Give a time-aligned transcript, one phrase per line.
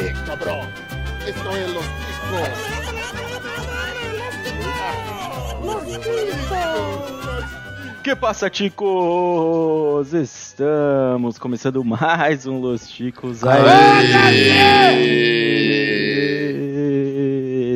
[0.00, 0.68] Eh, cabrón.
[1.26, 1.84] Esto es los
[8.04, 10.14] Que passa, ticos?
[10.14, 13.58] Estamos começando mais um Los Ticos aí.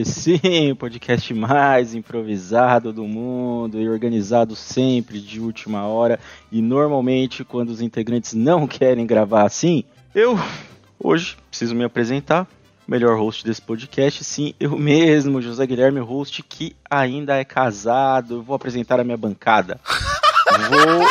[0.04, 6.20] Sim, podcast mais improvisado do mundo e organizado sempre de última hora.
[6.52, 9.83] E normalmente, quando os integrantes não querem gravar assim,
[10.15, 10.39] eu
[11.02, 12.47] hoje preciso me apresentar.
[12.87, 18.42] Melhor host desse podcast, sim, eu mesmo, José Guilherme, host que ainda é casado.
[18.42, 19.80] Vou apresentar a minha bancada.
[20.69, 21.06] Vou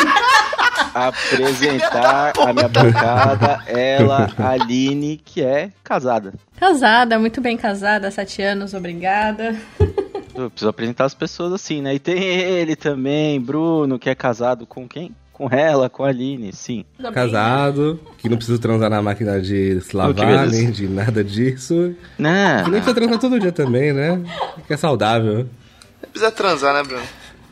[0.93, 6.33] apresentar a minha bancada, ela, Aline, que é casada.
[6.57, 9.55] Casada, muito bem casada, sete anos, obrigada.
[10.35, 11.95] Eu preciso apresentar as pessoas assim, né?
[11.95, 15.15] E tem ele também, Bruno, que é casado com quem?
[15.41, 16.85] Com ela, com a Aline, sim.
[17.11, 21.95] Casado, que não precisa transar na máquina de se lavar, nem de nada disso.
[22.15, 22.63] Não.
[22.63, 24.21] Que nem precisa transar todo dia também, né?
[24.67, 25.49] Que é saudável.
[26.11, 27.01] Precisa transar, né, Bruno?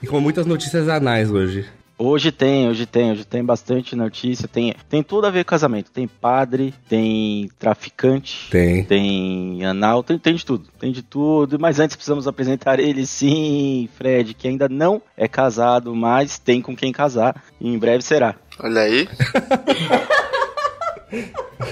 [0.03, 1.65] E com muitas notícias anais hoje.
[2.01, 5.91] Hoje tem, hoje tem, hoje tem bastante notícia, tem, tem tudo a ver com casamento.
[5.91, 8.85] Tem padre, tem traficante, Tem.
[8.85, 11.59] tem anal, tem, tem de tudo, tem de tudo.
[11.59, 16.73] Mas antes precisamos apresentar ele sim, Fred, que ainda não é casado, mas tem com
[16.73, 18.35] quem casar e em breve será.
[18.59, 19.05] Olha aí.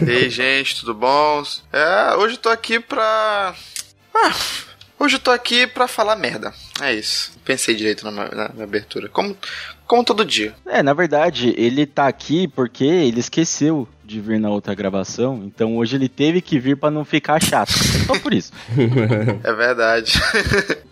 [0.06, 1.42] Ei, gente, tudo bom?
[1.72, 3.56] É, hoje eu tô aqui pra.
[4.14, 4.32] Ah,
[5.00, 6.54] hoje eu tô aqui pra falar merda.
[6.82, 7.32] É isso.
[7.46, 9.08] Pensei direito na, na- na abertura.
[9.10, 9.36] Como,
[9.86, 10.54] como todo dia.
[10.66, 15.76] É, na verdade, ele tá aqui porque ele esqueceu de vir na outra gravação, então
[15.76, 17.72] hoje ele teve que vir pra não ficar chato.
[18.06, 18.52] Só por isso.
[19.44, 20.14] É verdade.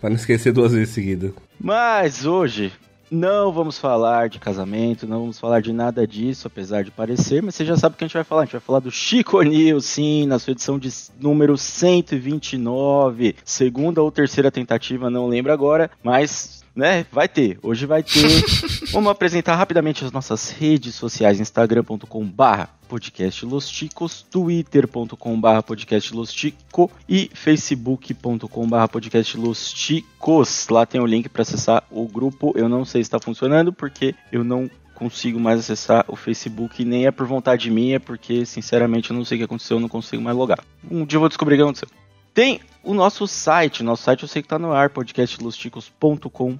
[0.00, 1.32] Pra não esquecer duas vezes seguidas.
[1.58, 2.72] Mas hoje
[3.10, 7.54] não vamos falar de casamento, não vamos falar de nada disso, apesar de parecer, mas
[7.54, 8.42] você já sabe o que a gente vai falar.
[8.42, 10.90] A gente vai falar do Chico News, sim, na sua edição de
[11.20, 16.64] número 129, segunda ou terceira tentativa, não lembro agora, mas.
[16.76, 18.44] Né, vai ter, hoje vai ter.
[18.92, 26.90] Vamos apresentar rapidamente as nossas redes sociais: instagram.com/barra podcast Los Ticos, twitter.com/barra podcast Los Tico
[27.08, 30.68] e facebook.com/barra podcast Los Ticos.
[30.68, 32.52] Lá tem o link para acessar o grupo.
[32.54, 37.06] Eu não sei se está funcionando porque eu não consigo mais acessar o Facebook, nem
[37.06, 40.22] é por vontade minha, porque sinceramente eu não sei o que aconteceu, eu não consigo
[40.22, 40.62] mais logar.
[40.90, 41.88] Um dia eu vou descobrir o que aconteceu.
[42.36, 46.50] Tem o nosso site, nosso site eu sei que tá no ar, podcastlosticos.com.br.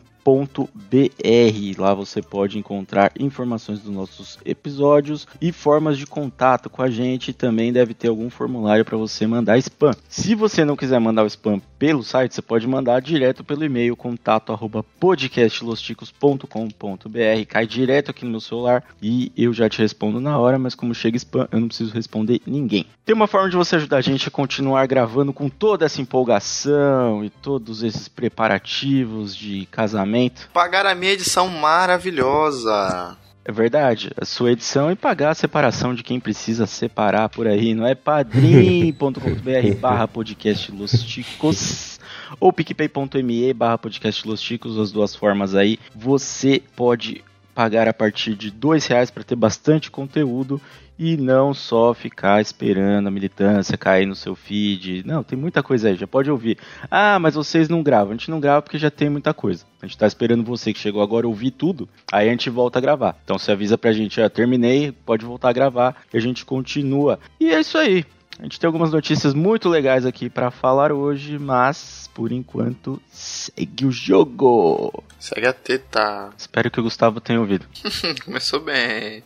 [1.76, 7.34] Lá você pode encontrar informações dos nossos episódios e formas de contato com a gente.
[7.34, 9.94] Também deve ter algum formulário para você mandar spam.
[10.08, 13.96] Se você não quiser mandar o spam pelo site, você pode mandar direto pelo e-mail
[13.96, 14.56] contato
[14.98, 17.46] podcastlosticos.com.br.
[17.48, 20.94] Cai direto aqui no meu celular e eu já te respondo na hora, mas como
[20.94, 22.86] chega spam, eu não preciso responder ninguém.
[23.04, 27.24] Tem uma forma de você ajudar a gente a continuar gravando com toda essa empolgação
[27.24, 30.48] e todos esses preparativos de casamento.
[30.52, 33.16] Pagar a minha edição maravilhosa.
[33.48, 37.76] É verdade, a sua edição e pagar a separação de quem precisa separar por aí,
[37.76, 39.20] não é padrim.com.br
[39.80, 42.00] barra podcast Los Ticos
[42.40, 45.78] ou picpay.me barra podcast Los Ticos, as duas formas aí.
[45.94, 47.22] Você pode
[47.56, 50.60] pagar a partir de dois reais para ter bastante conteúdo
[50.98, 55.02] e não só ficar esperando a militância cair no seu feed.
[55.06, 56.58] Não, tem muita coisa aí, já pode ouvir.
[56.90, 58.10] Ah, mas vocês não gravam.
[58.10, 59.64] A gente não grava porque já tem muita coisa.
[59.80, 62.82] A gente tá esperando você que chegou agora ouvir tudo, aí a gente volta a
[62.82, 63.16] gravar.
[63.24, 67.18] Então você avisa pra gente, já terminei, pode voltar a gravar e a gente continua.
[67.40, 68.04] E é isso aí.
[68.38, 73.86] A gente tem algumas notícias muito legais aqui pra falar hoje, mas por enquanto segue
[73.86, 75.02] o jogo.
[75.18, 76.30] Segue a teta.
[76.36, 77.66] Espero que o Gustavo tenha ouvido.
[78.24, 79.22] Começou bem.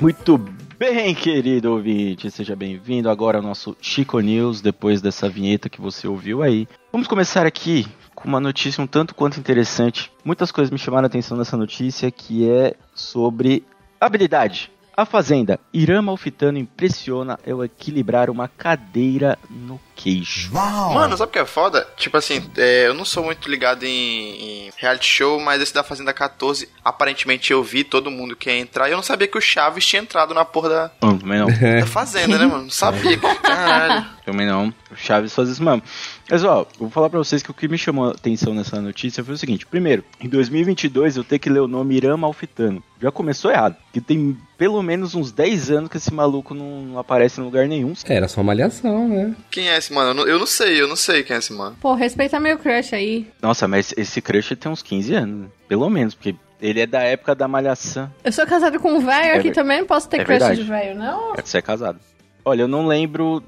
[0.00, 0.38] Muito
[0.78, 6.08] bem, querido ouvinte, seja bem-vindo agora ao nosso Chico News, depois dessa vinheta que você
[6.08, 6.66] ouviu aí.
[6.90, 10.10] Vamos começar aqui com uma notícia um tanto quanto interessante.
[10.24, 13.62] Muitas coisas me chamaram a atenção nessa notícia, que é sobre
[14.00, 14.72] habilidade.
[14.96, 15.60] A Fazenda.
[15.70, 20.50] Irã Malfitano impressiona ao equilibrar uma cadeira no queijo.
[20.52, 21.86] Mano, sabe o que é foda?
[21.96, 25.84] Tipo assim, é, eu não sou muito ligado em, em reality show, mas esse da
[25.84, 29.36] Fazenda 14, aparentemente eu vi todo mundo que ia entrar e eu não sabia que
[29.36, 31.48] o Chaves tinha entrado na porra da, Não, também não.
[31.80, 32.62] da Fazenda, né, mano?
[32.62, 33.18] Não sabia.
[33.42, 34.06] Caralho.
[34.24, 34.72] Também não.
[34.90, 35.82] O Chaves faz isso mesmo.
[36.30, 38.80] Mas, ó, eu vou falar pra vocês que o que me chamou a atenção nessa
[38.80, 39.66] notícia foi o seguinte.
[39.66, 42.82] Primeiro, em 2022 eu tenho que ler o nome Irã Malfitano.
[43.00, 43.76] Já começou errado.
[43.92, 47.66] Que tem pelo menos uns 10 anos que esse maluco não, não aparece em lugar
[47.66, 47.92] nenhum.
[48.04, 49.34] Era só malhação, né?
[49.50, 50.10] Quem é esse mano?
[50.10, 51.76] Eu não, eu não sei, eu não sei quem é esse mano.
[51.80, 53.26] Pô, respeita meu crush aí.
[53.42, 55.40] Nossa, mas esse crush tem uns 15 anos.
[55.42, 55.46] né?
[55.68, 58.12] Pelo menos, porque ele é da época da malhação.
[58.24, 60.38] Eu sou casado com um velho É aqui ver- também, não posso ter é crush
[60.38, 60.62] verdade.
[60.62, 61.34] de velho, não?
[61.36, 61.98] É você é casado.
[62.44, 63.42] Olha, eu não lembro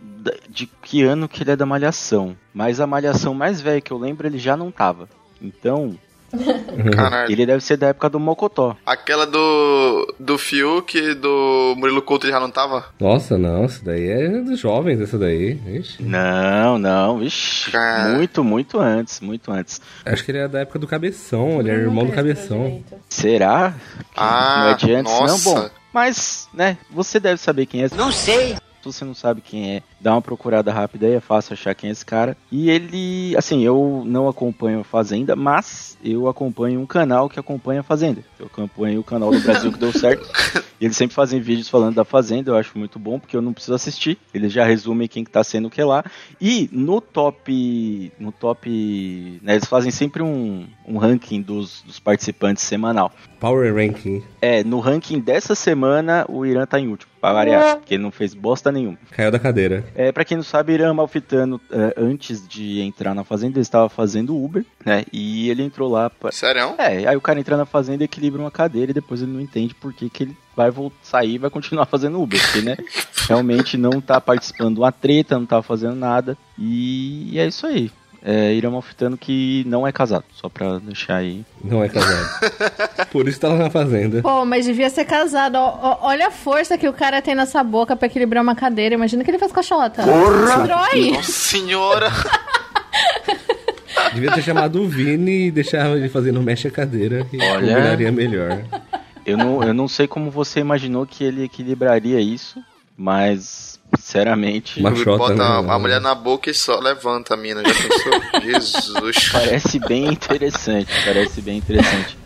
[0.48, 2.36] de que ano que ele é da Malhação.
[2.54, 5.08] Mas a Malhação mais velha que eu lembro, ele já não tava.
[5.40, 5.98] Então,
[6.94, 7.30] Caralho.
[7.32, 8.76] ele deve ser da época do Mocotó.
[8.86, 10.14] Aquela do.
[10.18, 12.86] do Fiuk, do Murilo Couto já não tava?
[12.98, 15.60] Nossa, não, isso daí é dos jovens, essa daí.
[15.66, 16.02] Ixi.
[16.02, 17.70] Não, não, vixi.
[17.70, 18.10] Cara.
[18.14, 19.80] Muito, muito antes, muito antes.
[20.04, 22.82] Acho que ele é da época do Cabeção, ele é irmão do Cabeção.
[23.08, 23.74] Será?
[23.98, 25.54] Que Ah, não é de antes, nossa.
[25.54, 25.62] não?
[25.62, 27.88] Bom, mas, né, você deve saber quem é.
[27.94, 28.56] Não sei.
[28.82, 31.88] Se você não sabe quem é, dá uma procurada rápida aí, é fácil achar quem
[31.88, 32.36] é esse cara.
[32.50, 37.80] E ele, assim, eu não acompanho a Fazenda, mas eu acompanho um canal que acompanha
[37.80, 38.24] a Fazenda.
[38.38, 40.28] Eu acompanho o canal do Brasil que deu certo.
[40.82, 43.52] E eles sempre fazem vídeos falando da Fazenda, eu acho muito bom, porque eu não
[43.52, 44.18] preciso assistir.
[44.34, 46.04] Eles já resumem quem que tá sendo o que lá.
[46.40, 48.12] E no top.
[48.18, 49.38] No top.
[49.40, 53.12] Né, eles fazem sempre um, um ranking dos, dos participantes semanal.
[53.38, 54.24] Power Ranking.
[54.40, 58.10] É, no ranking dessa semana, o Irã tá em último, pra variar, porque ele não
[58.10, 58.98] fez bosta nenhuma.
[59.12, 59.84] Caiu da cadeira.
[59.94, 63.88] É, pra quem não sabe, Irã Malfitano, é, antes de entrar na Fazenda, ele estava
[63.88, 66.32] fazendo Uber, né, e ele entrou lá pra...
[66.32, 66.74] Sério?
[66.76, 69.72] É, aí o cara entra na Fazenda, equilibra uma cadeira e depois ele não entende
[69.72, 72.76] por que, que ele vai voltar, sair e vai continuar fazendo Uber, porque, né,
[73.28, 77.88] realmente não tá participando de uma treta, não tá fazendo nada, e é isso aí.
[78.24, 81.44] É, Irã Malfitano que não é casado, só pra deixar aí.
[81.62, 82.52] Não é casado.
[83.10, 84.22] Por isso tá lá na fazenda.
[84.22, 85.56] Pô, mas devia ser casado.
[85.56, 88.94] Ó, ó, olha a força que o cara tem nessa boca pra equilibrar uma cadeira.
[88.94, 90.02] Imagina que ele faz cachota.
[90.04, 91.10] Destrói.
[91.10, 92.10] Nossa senhora!
[94.14, 97.74] Devia ter chamado o Vini e deixar ele fazendo mexe a cadeira e Olha.
[97.74, 98.62] combinaria melhor.
[99.24, 102.60] Eu não, eu não sei como você imaginou que ele equilibraria isso,
[102.96, 105.44] mas, sinceramente, Uma chota, Bota né?
[105.44, 107.62] a, a mulher na boca e só levanta a mina.
[107.64, 108.40] Já pensou?
[108.42, 109.28] Jesus.
[109.32, 110.90] parece bem interessante.
[111.04, 112.18] Parece bem interessante.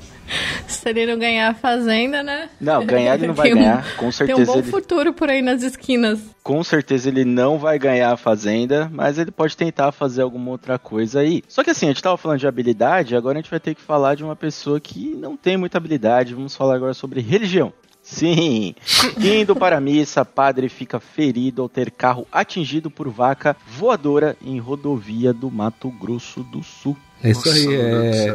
[0.67, 2.49] Se ele não ganhar a fazenda, né?
[2.61, 3.85] Não, ganhar ele não vai um- ganhar.
[3.95, 6.19] Com Tem um certeza, bom ele, futuro por aí nas esquinas.
[6.43, 10.81] com certeza ele não vai ganhar a Fazenda, mas ele pode tentar fazer alguma outra
[10.81, 11.45] coisa aí.
[11.47, 13.81] Só que assim, a gente tava falando de habilidade, agora a gente vai ter que
[13.81, 16.35] falar de uma pessoa que não tem muita habilidade.
[16.35, 17.73] Vamos falar agora sobre religião.
[18.06, 18.73] Sim,
[19.19, 24.61] indo para a missa, padre fica ferido ao ter carro atingido por vaca voadora em
[24.61, 26.97] rodovia do Mato Grosso do Sul.
[27.20, 27.75] É isso Nossa, aí,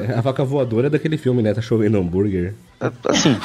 [0.10, 1.54] é a vaca voadora daquele filme, né?
[1.54, 2.54] Tá chovendo hambúrguer.
[3.06, 3.40] Assim,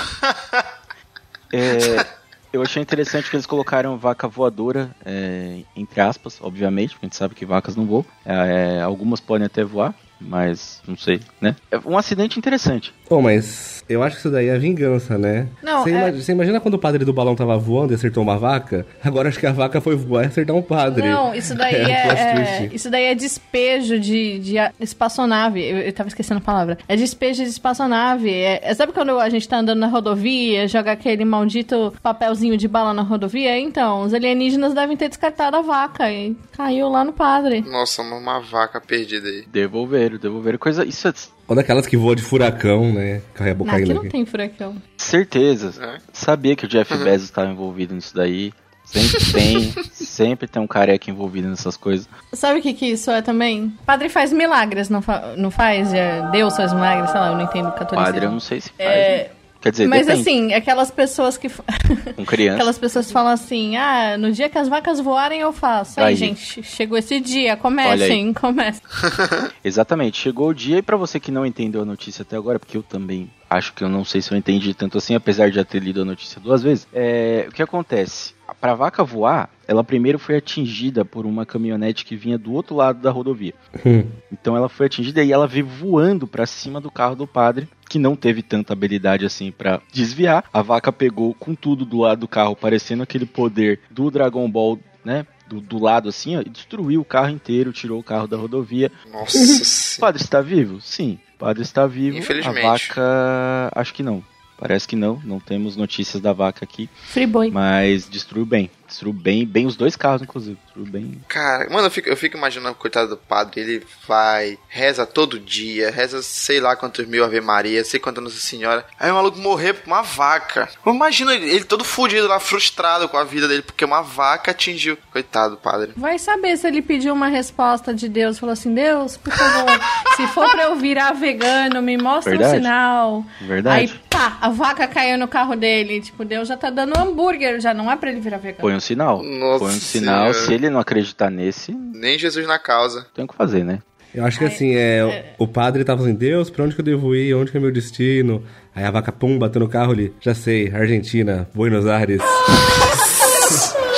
[1.53, 2.05] é,
[2.53, 7.17] eu achei interessante que eles colocaram vaca voadora, é, entre aspas, obviamente, porque a gente
[7.17, 8.05] sabe que vacas não voam.
[8.25, 11.55] É, algumas podem até voar, mas não sei, né?
[11.71, 12.93] É um acidente interessante.
[13.09, 15.47] Pô, mas eu acho que isso daí é vingança, né?
[15.63, 18.23] Não, Você, é- ima- você imagina quando o padre do balão tava voando e acertou
[18.23, 18.87] uma vaca?
[19.03, 21.09] Agora acho que a vaca foi voar e acertar um padre.
[21.09, 25.63] Não, isso daí É é, é- isso daí é despejo de, de espaçonave.
[25.63, 26.79] Eu, eu tava esquecendo a palavra.
[26.89, 28.31] É despejo de espaçonave.
[28.31, 32.67] É, é- sabe quando a gente tá andando na rodovia, joga aquele maldito papelzinho de
[32.69, 33.59] bala na rodovia?
[33.59, 37.61] Então, os alienígenas devem ter descartado a vaca e caiu lá no padre.
[37.63, 39.45] Nossa, uma, uma vaca perdida aí.
[39.51, 40.59] Devolveram, devolveram.
[40.59, 41.13] Coisa, isso é
[41.49, 43.23] Ou daquelas que voam de furacão, né?
[43.35, 44.11] Carrega Não, aqui caindo não aqui.
[44.11, 44.77] tem furacão.
[44.97, 45.73] certeza.
[45.81, 45.99] É.
[46.13, 48.53] Sabia que o Jeff Bezos estava envolvido nisso daí.
[48.85, 52.09] Sempre tem, sempre tem um careca envolvido nessas coisas.
[52.33, 53.73] Sabe o que, que isso é também?
[53.85, 55.91] Padre faz milagres, não, fa- não faz?
[55.91, 57.97] Já Deus faz milagres, sei lá, eu não entendo catolicismo.
[58.05, 58.89] Padre, eu não sei se faz.
[58.89, 59.31] É, né?
[59.67, 60.29] Quer dizer, Mas depende.
[60.29, 61.49] assim, aquelas pessoas que.
[62.15, 62.55] com criança.
[62.55, 65.99] Aquelas pessoas falam assim: ah, no dia que as vacas voarem eu faço.
[65.99, 66.15] Aí, Aí.
[66.15, 68.81] gente, chegou esse dia, comecem, comecem.
[69.65, 72.77] Exatamente, chegou o dia e pra você que não entendeu a notícia até agora, porque
[72.77, 75.65] eu também acho que eu não sei se eu entendi tanto assim, apesar de já
[75.65, 76.87] ter lido a notícia duas vezes.
[76.95, 78.37] É, o que acontece?
[78.61, 83.01] Pra vaca voar, ela primeiro foi atingida por uma caminhonete que vinha do outro lado
[83.01, 83.55] da rodovia.
[83.85, 84.05] Hum.
[84.33, 87.99] Então ela foi atingida e ela veio voando pra cima do carro do padre, que
[87.99, 90.45] não teve tanta habilidade assim pra desviar.
[90.53, 94.79] A vaca pegou com tudo do lado do carro, parecendo aquele poder do Dragon Ball,
[95.05, 95.27] né?
[95.49, 98.91] Do, do lado assim, ó, e destruiu o carro inteiro, tirou o carro da rodovia.
[99.13, 100.01] Nossa O senhora.
[100.01, 100.81] padre está vivo?
[100.81, 101.21] Sim.
[101.37, 102.17] O padre está vivo.
[102.19, 102.59] Infelizmente.
[102.67, 104.25] A vaca, acho que não.
[104.59, 107.51] Parece que não, não temos notícias da vaca aqui, Friboi.
[107.51, 108.71] mas destruiu bem.
[108.97, 110.57] Destruiu bem, bem os dois carros, inclusive.
[110.65, 111.21] Destruiu bem.
[111.29, 113.61] Cara, mano, eu fico, eu fico imaginando o coitado do padre.
[113.61, 118.41] Ele vai, reza todo dia, reza sei lá quantos mil Ave Maria, sei quantas Nossa
[118.41, 118.87] Senhora.
[118.99, 120.71] Aí o maluco morrer por uma vaca.
[120.87, 124.97] Imagina ele, ele todo fudido lá, frustrado com a vida dele, porque uma vaca atingiu.
[125.13, 125.93] Coitado do padre.
[125.95, 128.39] Vai saber se ele pediu uma resposta de Deus.
[128.39, 129.79] Falou assim: Deus, por favor,
[130.17, 132.63] se for pra eu virar vegano, me mostra um Verdade.
[132.63, 133.27] sinal.
[133.43, 133.93] Verdade.
[133.93, 136.01] Aí, pá, a vaca caiu no carro dele.
[136.01, 138.63] Tipo, Deus já tá dando hambúrguer, já não é pra ele virar vegano.
[138.63, 139.23] Põe um sinal.
[139.23, 140.33] Nossa Põe um sinal.
[140.33, 140.47] Senhora.
[140.47, 143.07] Se ele não acreditar nesse, Nem Jesus na causa.
[143.15, 143.81] tem o que fazer, né?
[144.15, 146.85] Eu acho que assim, é, o o padre tava assim, Deus, pra onde que eu
[146.85, 147.35] devo ir?
[147.35, 148.43] Onde que é meu destino?
[148.75, 150.15] Aí a vaca, pum, bateu no carro ali.
[150.21, 152.23] Já sei, Argentina, Buenos Aires.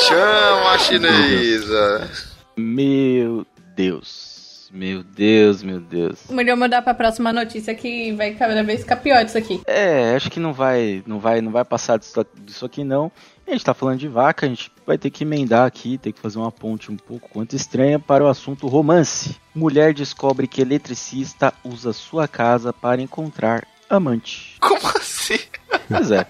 [0.08, 2.10] Chama a chinesa.
[2.56, 4.68] Meu Deus.
[4.72, 6.18] Meu Deus, meu Deus.
[6.28, 9.60] Melhor mudar pra próxima notícia que vai cada vez ficar pior isso aqui.
[9.66, 13.10] É, acho que não vai, não vai, não vai passar disso, disso aqui não.
[13.48, 16.20] A gente tá falando de vaca, a gente vai ter que emendar aqui, ter que
[16.20, 19.36] fazer uma ponte um pouco quanto estranha para o assunto romance.
[19.54, 24.56] Mulher descobre que eletricista usa sua casa para encontrar amante.
[24.60, 25.38] Como assim?
[25.88, 26.26] Pois é.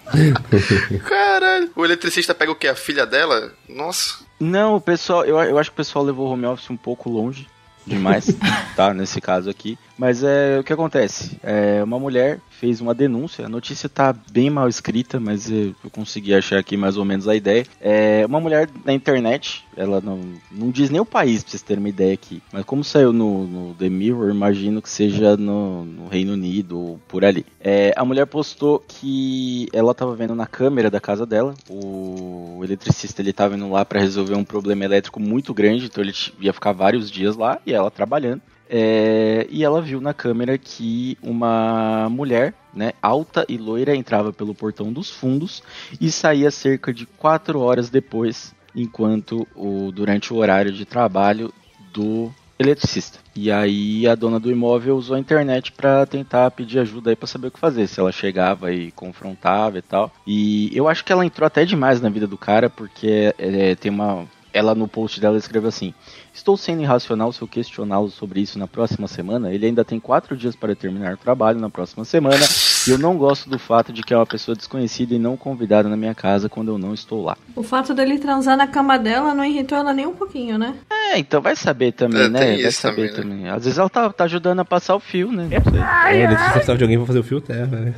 [1.04, 1.72] Caralho.
[1.74, 2.68] O eletricista pega o quê?
[2.68, 3.52] A filha dela?
[3.68, 4.20] Nossa.
[4.38, 7.10] Não, o pessoal, eu, eu acho que o pessoal levou o home office um pouco
[7.10, 7.48] longe
[7.84, 8.26] demais,
[8.76, 8.94] tá?
[8.94, 9.76] Nesse caso aqui.
[9.98, 11.36] Mas é o que acontece.
[11.42, 13.46] É, uma mulher fez uma denúncia.
[13.46, 17.34] A notícia tá bem mal escrita, mas eu, consegui achar aqui mais ou menos a
[17.34, 17.66] ideia.
[17.80, 19.64] É uma mulher na internet.
[19.76, 20.20] Ela não,
[20.52, 22.40] não diz nem o país, pra vocês terem uma ideia aqui.
[22.52, 27.00] Mas como saiu no, no The Mirror, imagino que seja no, no Reino Unido ou
[27.08, 27.44] por ali.
[27.60, 31.54] É, a mulher postou que ela tava vendo na câmera da casa dela.
[31.68, 36.14] O eletricista ele tava indo lá para resolver um problema elétrico muito grande, então ele
[36.40, 38.42] ia ficar vários dias lá e ela trabalhando.
[38.68, 44.54] É, e ela viu na câmera que uma mulher, né, alta e loira, entrava pelo
[44.54, 45.62] portão dos fundos
[46.00, 51.52] e saía cerca de quatro horas depois, enquanto o durante o horário de trabalho
[51.92, 53.20] do eletricista.
[53.34, 57.28] E aí a dona do imóvel usou a internet para tentar pedir ajuda aí para
[57.28, 60.12] saber o que fazer, se ela chegava e confrontava e tal.
[60.26, 63.90] E eu acho que ela entrou até demais na vida do cara, porque é, tem
[63.90, 65.94] uma ela no post dela escreveu assim:
[66.38, 69.52] Estou sendo irracional se eu questioná-lo sobre isso na próxima semana.
[69.52, 72.38] Ele ainda tem quatro dias para terminar o trabalho na próxima semana.
[72.86, 75.88] E eu não gosto do fato de que é uma pessoa desconhecida e não convidada
[75.88, 77.36] na minha casa quando eu não estou lá.
[77.56, 80.76] O fato dele transar na cama dela não irritou ela nem um pouquinho, né?
[80.88, 82.38] É, então vai saber também, É, né?
[82.38, 83.36] tem Vai isso saber também, né?
[83.40, 83.48] também.
[83.50, 85.48] Às vezes ela tá, tá ajudando a passar o fio, né?
[85.50, 85.80] Não sei.
[86.20, 87.94] É, ele precisava de alguém pra fazer o fio terra, né?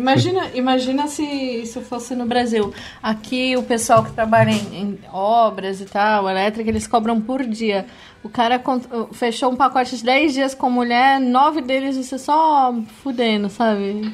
[0.00, 2.72] Imagina, imagina se isso fosse no Brasil.
[3.02, 7.84] Aqui o pessoal que trabalha em, em obras e tal, elétrica, eles cobram por dia.
[8.22, 8.62] O cara
[9.12, 14.10] fechou um pacote de 10 dias com mulher, nove deles você só fudendo, sabe?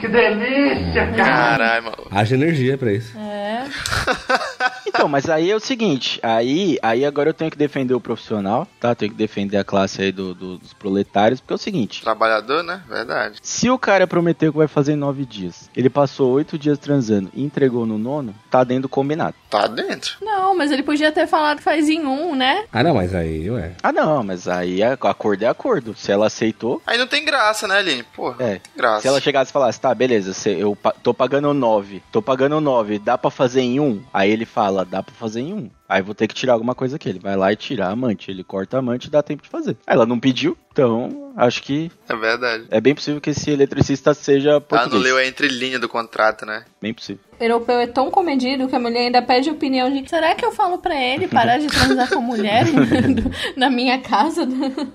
[1.16, 1.96] Caralho, mano.
[2.10, 3.16] Haja energia pra isso.
[3.18, 3.64] É.
[4.88, 8.66] Então, mas aí é o seguinte, aí, aí agora eu tenho que defender o profissional,
[8.80, 8.94] tá?
[8.94, 12.62] Tenho que defender a classe aí do- do- dos proletários, porque é o seguinte, Trabalhador,
[12.62, 12.80] né?
[12.88, 13.36] Verdade.
[13.42, 17.28] se o cara prometeu que vai fazer em nove dias, ele passou oito dias transando
[17.34, 19.34] e entregou no nono, tá dentro do combinado.
[19.50, 20.16] Tá dentro.
[20.22, 22.64] Não, mas ele podia ter falado que faz em um, né?
[22.72, 23.72] Ah, não, mas aí, ué.
[23.82, 25.94] Ah não, mas aí a- acordo é acordo.
[25.96, 28.02] Se ela aceitou, Aí não tem graça, né, Aline?
[28.02, 28.36] Porra.
[28.44, 28.60] é.
[28.76, 29.02] Graça.
[29.02, 33.16] Se ela chegasse e falasse, tá, beleza, eu tô pagando nove, tô pagando nove, dá
[33.18, 34.02] pra fazer em um?
[34.12, 35.70] Aí ele fala, dá pra fazer em um.
[35.88, 37.08] Aí vou ter que tirar alguma coisa aqui.
[37.08, 38.30] Ele vai lá e tira a amante.
[38.30, 39.76] Ele corta a amante e dá tempo de fazer.
[39.86, 42.64] Ela não pediu, então acho que É verdade.
[42.70, 44.94] é bem possível que esse eletricista seja Ah, português.
[44.94, 46.64] não leu a entrelinha do contrato, né?
[46.82, 47.22] Bem possível.
[47.38, 50.50] O europeu é tão comedido que a mulher ainda pede opinião de será que eu
[50.52, 52.64] falo pra ele parar de transar com mulher
[53.56, 54.46] na minha casa?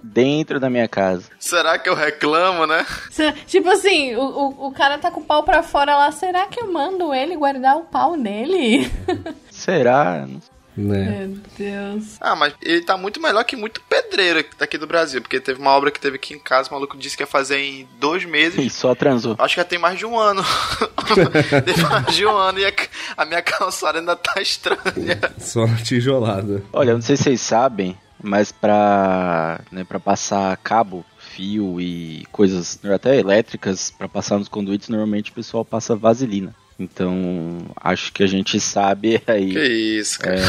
[0.03, 1.29] Dentro da minha casa.
[1.39, 2.86] Será que eu reclamo, né?
[3.48, 6.60] Tipo assim, o, o, o cara tá com o pau pra fora lá, será que
[6.60, 8.91] eu mando ele guardar o pau nele?
[9.50, 10.27] Será?
[10.75, 11.28] Né?
[11.28, 12.18] Meu Deus.
[12.22, 15.22] Ah, mas ele tá muito melhor que muito pedreiro daqui do Brasil.
[15.22, 17.58] Porque teve uma obra que teve aqui em casa, o maluco disse que ia fazer
[17.58, 18.66] em dois meses.
[18.66, 19.36] E só transou.
[19.38, 20.44] Acho que já tem mais de um ano.
[21.66, 22.74] tem mais de um ano e a,
[23.18, 25.20] a minha calçada ainda tá estranha.
[25.38, 26.63] Só tijolada.
[26.72, 32.25] Olha, eu não sei se vocês sabem, mas pra, né, pra passar cabo, fio e
[32.32, 36.56] coisas até elétricas, pra passar nos conduítes, normalmente o pessoal passa vaselina.
[36.80, 39.68] Então, acho que a gente sabe aí Que
[40.00, 40.42] isso, cara.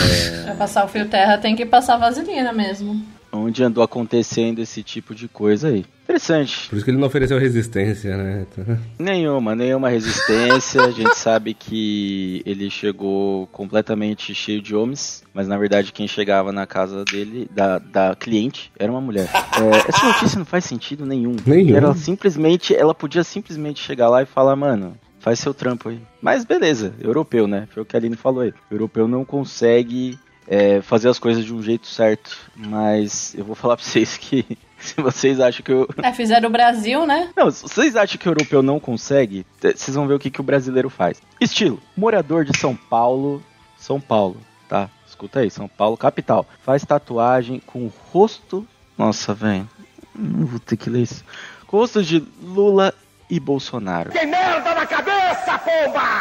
[0.45, 3.01] Pra passar o fio terra tem que passar vaselina mesmo.
[3.33, 5.85] onde andou acontecendo esse tipo de coisa aí.
[6.05, 6.69] Interessante.
[6.69, 8.45] Por isso que ele não ofereceu resistência, né?
[8.99, 10.83] Nenhuma, nenhuma resistência.
[10.83, 16.51] A gente sabe que ele chegou completamente cheio de homens, mas na verdade quem chegava
[16.53, 19.29] na casa dele, da, da cliente, era uma mulher.
[19.53, 21.37] É, essa notícia não faz sentido nenhum.
[21.47, 21.77] Nenhum.
[21.77, 26.01] Ela simplesmente, ela podia simplesmente chegar lá e falar, mano, faz seu trampo aí.
[26.21, 27.69] Mas beleza, europeu, né?
[27.71, 28.53] Foi o que a Aline falou aí.
[28.71, 32.37] O europeu não consegue é, fazer as coisas de um jeito certo.
[32.57, 35.89] Mas eu vou falar pra vocês que se vocês acham que eu.
[36.03, 37.31] É, fizeram o Brasil, né?
[37.37, 40.41] Não, se vocês acham que o europeu não consegue, vocês vão ver o que, que
[40.41, 41.23] o brasileiro faz.
[41.41, 43.41] Estilo: morador de São Paulo,
[43.79, 44.37] São Paulo,
[44.69, 44.91] tá?
[45.07, 46.45] Escuta aí, São Paulo, capital.
[46.65, 48.67] Faz tatuagem com o rosto.
[48.99, 49.69] Nossa, velho.
[50.15, 51.25] Não vou ter que ler isso.
[51.67, 52.93] Com o rosto de Lula
[53.33, 54.11] e Bolsonaro.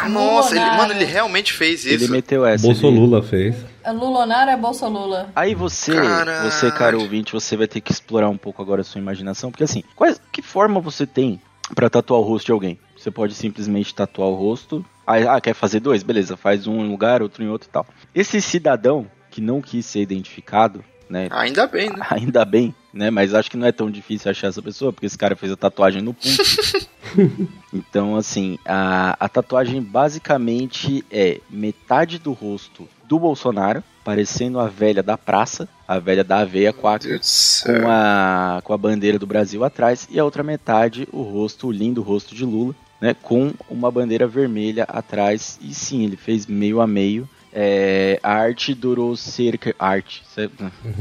[0.09, 2.11] Nossa, ele, mano, ele realmente fez Ele isso.
[2.11, 2.65] meteu essa.
[2.65, 3.55] ele- Bolsolula fez.
[3.83, 5.29] É Lulonaro é Bolsolula.
[5.35, 6.49] Aí você, Caralho.
[6.49, 9.63] você, cara ouvinte, você vai ter que explorar um pouco agora a sua imaginação, porque
[9.65, 11.41] assim, quais, que forma você tem
[11.75, 12.79] pra tatuar o rosto de alguém?
[12.97, 14.85] Você pode simplesmente tatuar o rosto.
[15.05, 16.03] Ah, ah, quer fazer dois?
[16.03, 17.85] Beleza, faz um em um lugar, outro em outro e tal.
[18.15, 21.27] Esse cidadão que não quis ser identificado, né?
[21.29, 22.05] Ainda bem, né?
[22.09, 23.09] Ainda bem, né?
[23.11, 25.57] Mas acho que não é tão difícil achar essa pessoa, porque esse cara fez a
[25.57, 26.87] tatuagem no pulso.
[27.73, 35.03] então, assim, a, a tatuagem basicamente é metade do rosto do Bolsonaro, parecendo a velha
[35.03, 37.91] da praça, a velha da aveia Meu quaca, Deus do com céu.
[37.91, 42.01] a, com a bandeira do Brasil atrás, e a outra metade, o rosto, o lindo
[42.01, 43.13] rosto de Lula, né?
[43.21, 45.59] Com uma bandeira vermelha atrás.
[45.61, 47.27] E sim, ele fez meio a meio.
[47.53, 49.75] É, a arte durou cerca.
[49.77, 50.23] Arte?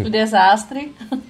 [0.05, 0.93] O desastre.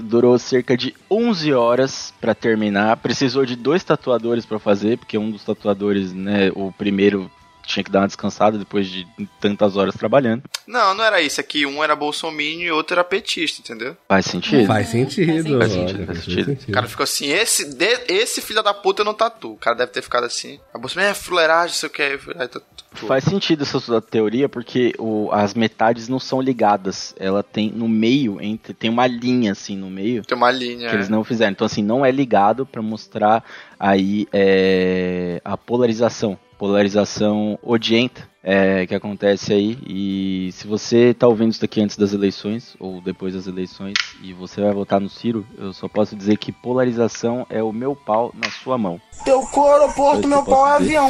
[0.00, 2.96] Durou cerca de 11 horas pra terminar.
[2.96, 7.30] Precisou de dois tatuadores pra fazer, porque um dos tatuadores, né, o primeiro
[7.70, 9.06] tinha que dar uma descansada depois de
[9.40, 10.42] tantas horas trabalhando.
[10.66, 11.40] Não, não era isso.
[11.40, 13.96] Aqui um era bolsominion e outro era petista, entendeu?
[14.08, 14.66] Faz sentido?
[14.66, 15.26] Faz sentido.
[15.58, 16.58] Faz sentido, olha, faz sentido.
[16.68, 19.52] O cara ficou assim, esse, de- esse filho da puta eu não tatuo.
[19.54, 20.58] O cara deve ter ficado assim.
[20.74, 22.18] A bolsa, é fuleiragem, sei o que.
[22.18, 22.62] Tatu-
[22.92, 27.14] Faz sentido essa sua teoria, porque o- as metades não são ligadas.
[27.20, 30.24] Ela tem no meio, entre, tem uma linha assim no meio.
[30.24, 30.88] Tem uma linha.
[30.88, 31.52] Que eles não fizeram.
[31.52, 33.44] Então, assim, não é ligado pra mostrar
[33.78, 36.38] aí é, a polarização.
[36.60, 39.78] Polarização odienta é, que acontece aí.
[39.88, 44.34] E se você tá ouvindo isso daqui antes das eleições, ou depois das eleições, e
[44.34, 48.30] você vai votar no Ciro, eu só posso dizer que polarização é o meu pau
[48.34, 49.00] na sua mão.
[49.24, 51.08] Teu couro, porto, meu pau é avião.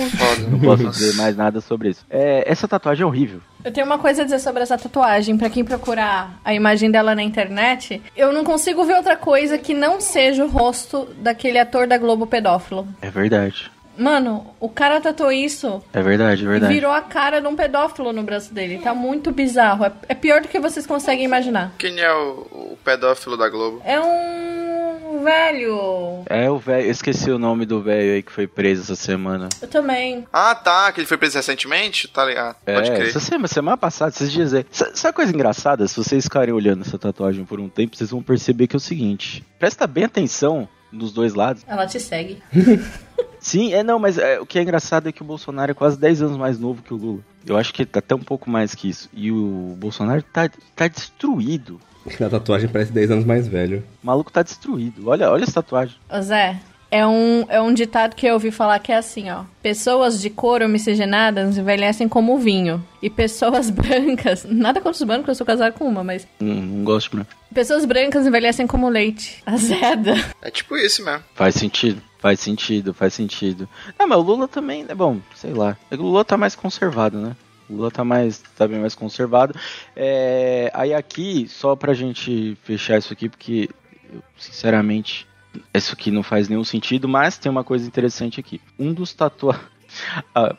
[0.48, 2.06] Não posso dizer mais nada sobre isso.
[2.08, 3.40] É, essa tatuagem é horrível.
[3.64, 5.36] Eu tenho uma coisa a dizer sobre essa tatuagem.
[5.36, 9.74] Pra quem procurar a imagem dela na internet, eu não consigo ver outra coisa que
[9.74, 12.86] não seja o rosto daquele ator da Globo pedófilo.
[13.02, 13.68] É verdade.
[14.00, 16.72] Mano, o cara tatuou isso É verdade, é e verdade.
[16.72, 18.78] virou a cara de um pedófilo no braço dele.
[18.82, 19.84] Tá muito bizarro.
[19.84, 21.72] É, é pior do que vocês conseguem imaginar.
[21.78, 23.82] Quem é o, o pedófilo da Globo?
[23.84, 26.22] É um velho.
[26.26, 29.48] É o velho, eu esqueci o nome do velho aí que foi preso essa semana.
[29.60, 30.26] Eu também.
[30.32, 32.08] Ah, tá, que ele foi preso recentemente?
[32.08, 32.56] Tá ligado?
[32.64, 33.08] Pode É, crer.
[33.08, 34.64] essa semana, semana passada, esses dias aí.
[34.70, 35.86] Sa- Sabe a coisa engraçada?
[35.86, 38.80] Se vocês ficarem olhando essa tatuagem por um tempo, vocês vão perceber que é o
[38.80, 41.62] seguinte: presta bem atenção nos dois lados.
[41.68, 42.42] Ela te segue.
[43.40, 45.98] Sim, é não, mas é, o que é engraçado é que o Bolsonaro é quase
[45.98, 47.20] 10 anos mais novo que o Lula.
[47.46, 49.08] Eu acho que ele tá até um pouco mais que isso.
[49.12, 51.80] E o Bolsonaro tá, tá destruído.
[52.18, 53.82] Na tatuagem parece 10 anos mais velho.
[54.02, 55.08] O maluco tá destruído.
[55.08, 55.96] Olha, olha essa tatuagem.
[56.10, 59.44] Ô Zé, é um, é um ditado que eu ouvi falar que é assim, ó.
[59.62, 62.84] Pessoas de cor miscigenadas envelhecem como vinho.
[63.00, 64.44] E pessoas brancas.
[64.44, 66.26] Nada contra os brancos, eu sou casado com uma, mas.
[66.40, 67.26] Não, não gosto, não.
[67.54, 69.42] Pessoas brancas envelhecem como leite.
[69.46, 70.14] Azeda.
[70.42, 71.22] É tipo isso mesmo.
[71.34, 73.68] Faz sentido, faz sentido, faz sentido.
[73.98, 74.94] Não, mas o Lula também, né?
[74.94, 75.76] Bom, sei lá.
[75.90, 77.34] É O Lula tá mais conservado, né?
[77.68, 79.54] O Lula tá, mais, tá bem mais conservado.
[79.96, 83.70] É, aí aqui, só pra gente fechar isso aqui, porque,
[84.12, 85.26] eu, sinceramente,
[85.72, 88.60] isso aqui não faz nenhum sentido, mas tem uma coisa interessante aqui.
[88.78, 89.69] Um dos tatuadores.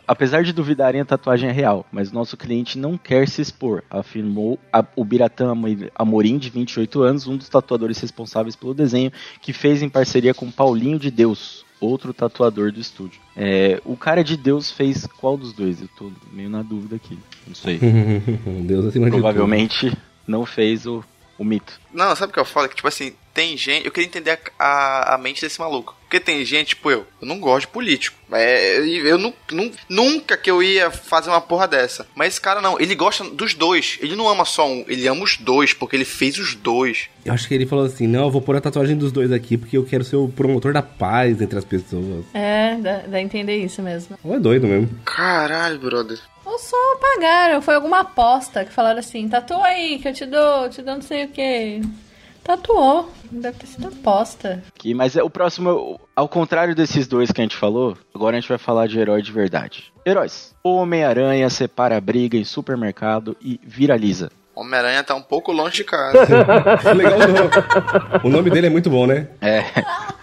[0.08, 4.60] Apesar de duvidarem, a tatuagem é real, mas nosso cliente não quer se expor, afirmou
[4.72, 9.54] a- o Biratã Amo- Amorim, de 28 anos, um dos tatuadores responsáveis pelo desenho, que
[9.54, 13.20] fez em parceria com Paulinho de Deus, outro tatuador do estúdio.
[13.36, 15.82] É, o cara de Deus fez qual dos dois?
[15.82, 17.18] Eu tô meio na dúvida aqui.
[17.48, 17.80] Não sei.
[18.66, 19.22] Deus acima de tudo.
[19.22, 19.92] Provavelmente
[20.28, 21.04] não fez o,
[21.40, 21.80] o mito.
[21.94, 22.70] Não, sabe o que eu falo?
[22.70, 23.86] Que, tipo assim, tem gente.
[23.86, 25.96] Eu queria entender a, a, a mente desse maluco.
[26.02, 28.18] Porque tem gente, tipo eu, eu não gosto de político.
[28.34, 32.06] É, eu nu, nu- nunca que eu ia fazer uma porra dessa.
[32.14, 33.98] Mas esse cara não, ele gosta dos dois.
[34.02, 37.08] Ele não ama só um, ele ama os dois, porque ele fez os dois.
[37.24, 39.58] Eu acho que ele falou assim: não, eu vou pôr a tatuagem dos dois aqui
[39.58, 42.26] porque eu quero ser o promotor da paz entre as pessoas.
[42.34, 44.18] É, dá, dá a entender isso mesmo.
[44.22, 44.90] Ou é doido mesmo.
[45.06, 46.20] Caralho, brother.
[46.44, 50.68] Ou só pagaram, foi alguma aposta que falaram assim, tatua aí, que eu te dou,
[50.70, 51.80] te dou não sei o que.
[52.44, 53.10] Tatuou.
[53.32, 54.64] Deve ter sido aposta.
[54.76, 58.40] Que, mas é o próximo, ao contrário desses dois que a gente falou, agora a
[58.40, 59.94] gente vai falar de herói de verdade.
[60.06, 60.54] Heróis.
[60.64, 64.32] Homem-Aranha separa a briga em supermercado e viraliza.
[64.62, 66.18] Homem-Aranha tá um pouco longe de casa.
[66.96, 67.50] Legal o nome.
[68.24, 69.28] o nome dele é muito bom, né?
[69.42, 69.64] É.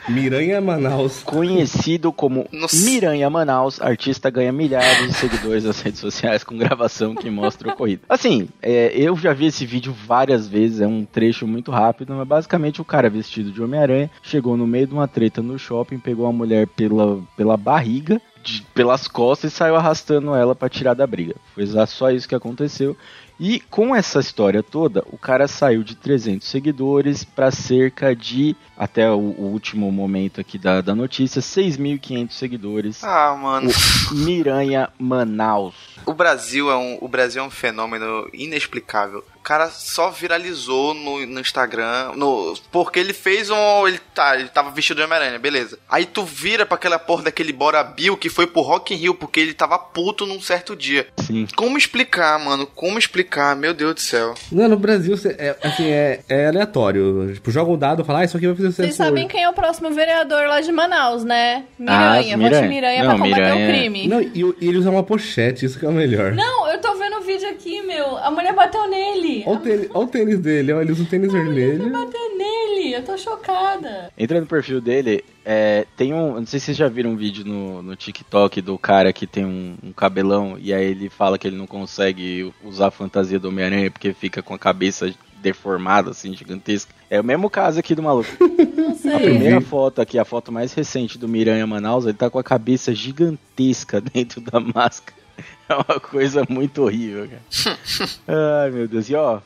[0.08, 1.22] Miranha Manaus.
[1.22, 2.76] Conhecido como Nossa.
[2.76, 7.72] Miranha Manaus, artista ganha milhares de seguidores nas redes sociais com gravação que mostra o
[7.72, 8.02] ocorrido.
[8.08, 12.26] Assim, é, eu já vi esse vídeo várias vezes, é um trecho muito rápido, mas
[12.26, 16.26] basicamente o cara vestido de Homem-Aranha chegou no meio de uma treta no shopping, pegou
[16.26, 21.06] a mulher pela, pela barriga, de- pelas costas e saiu arrastando ela pra tirar da
[21.06, 21.34] briga.
[21.54, 22.96] Foi só isso que aconteceu.
[23.38, 29.08] E com essa história toda, o cara saiu de 300 seguidores para cerca de, até
[29.10, 33.04] o, o último momento aqui da, da notícia, 6.500 seguidores.
[33.04, 33.70] Ah, mano.
[34.10, 35.74] O Miranha Manaus.
[36.04, 39.24] O Brasil é um, o Brasil é um fenômeno inexplicável.
[39.36, 44.48] O cara só viralizou no, no Instagram, no, porque ele fez um, ele tá, ele
[44.48, 45.78] tava vestido de Homem-Aranha, beleza.
[45.88, 49.14] Aí tu vira pra aquela porra daquele Bora Bill que foi pro Rock in Rio
[49.14, 51.08] porque ele tava puto num certo dia.
[51.18, 51.46] Sim.
[51.56, 52.66] Como explicar, mano?
[52.66, 53.27] Como explicar?
[53.56, 54.34] Meu Deus do céu.
[54.50, 57.32] Não, no Brasil, é, assim, é, é aleatório.
[57.34, 59.32] Tipo, joga um dado e fala, ah, isso aqui vai fazer sucesso Vocês sabem hoje.
[59.34, 61.64] quem é o próximo vereador lá de Manaus, né?
[61.78, 61.98] Miranha.
[62.08, 62.68] Ah, Vote Miranha.
[62.68, 64.08] Miranha Não, pra combater Miranha- o crime.
[64.08, 66.32] Não, e, e ele usa uma pochete, isso que é o melhor.
[66.32, 68.16] Não, eu tô vendo vídeo aqui, meu.
[68.16, 69.44] A mulher bateu nele.
[69.46, 71.90] Olha o tênis, olha o tênis dele, olha, ele usa um tênis vermelho.
[71.90, 72.94] Bateu nele.
[72.94, 74.10] Eu tô chocada.
[74.16, 76.34] Entra no perfil dele, é, tem um.
[76.36, 79.44] Não sei se vocês já viram um vídeo no, no TikTok do cara que tem
[79.44, 83.48] um, um cabelão e aí ele fala que ele não consegue usar a fantasia do
[83.48, 85.12] Homem-Aranha porque fica com a cabeça
[85.42, 86.92] deformada, assim, gigantesca.
[87.10, 88.28] É o mesmo caso aqui do maluco.
[88.76, 89.18] Não A sei.
[89.18, 92.92] primeira foto aqui, a foto mais recente do Miranha Manaus, ele tá com a cabeça
[92.94, 95.17] gigantesca dentro da máscara.
[95.68, 97.78] É uma coisa muito horrível, cara.
[98.64, 99.08] Ai, meu Deus.
[99.10, 99.40] E ó,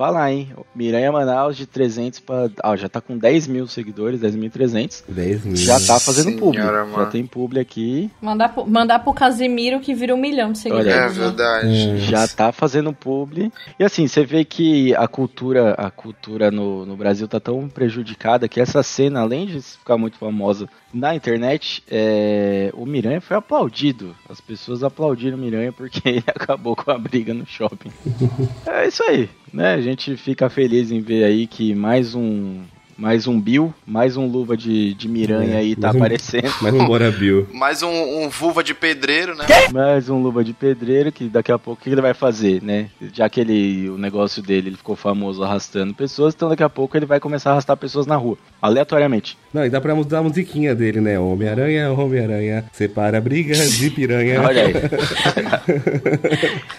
[0.00, 0.48] falar, hein?
[0.74, 2.48] Miranha Manaus de 300 pra.
[2.62, 5.04] Ah, já tá com 10 mil seguidores, 10.300.
[5.06, 5.56] 10 mil.
[5.56, 7.04] Já tá fazendo Senhora, publi.
[7.04, 8.10] Já tem publi aqui.
[8.20, 10.92] Mandar pro, mandar pro Casimiro que vira um milhão de seguidores.
[10.92, 11.08] Olha É né?
[11.08, 11.98] verdade.
[11.98, 13.52] Já tá fazendo publi.
[13.78, 18.48] E assim, você vê que a cultura, a cultura no, no Brasil tá tão prejudicada
[18.48, 24.14] que essa cena, além de ficar muito famosa na internet, é, o Miranha foi aplaudido.
[24.28, 27.90] As pessoas aplaudiram o Miranha porque ele acabou com a briga no shopping.
[28.66, 29.74] é isso aí, né?
[29.74, 32.62] A gente fica feliz em ver aí que mais um.
[33.00, 36.50] Mais um Bill, mais um luva de, de Miranha É, aí tá mais um- aparecendo.
[36.60, 37.48] Mais um Bora Bill.
[37.54, 37.88] Mais um,
[38.24, 39.46] um vulva de pedreiro, né?
[39.72, 42.88] Mais um luva de pedreiro que daqui a pouco o que ele vai fazer, né?
[43.14, 46.94] Já que ele, o negócio dele ele ficou famoso arrastando pessoas, então daqui a pouco
[46.94, 49.38] ele vai começar a arrastar pessoas na rua, aleatoriamente.
[49.54, 51.18] Não, e dá pra mudar a musiquinha dele, né?
[51.18, 54.42] Homem-Aranha, Homem-Aranha, separa a briga de piranha.
[54.42, 54.74] Olha aí.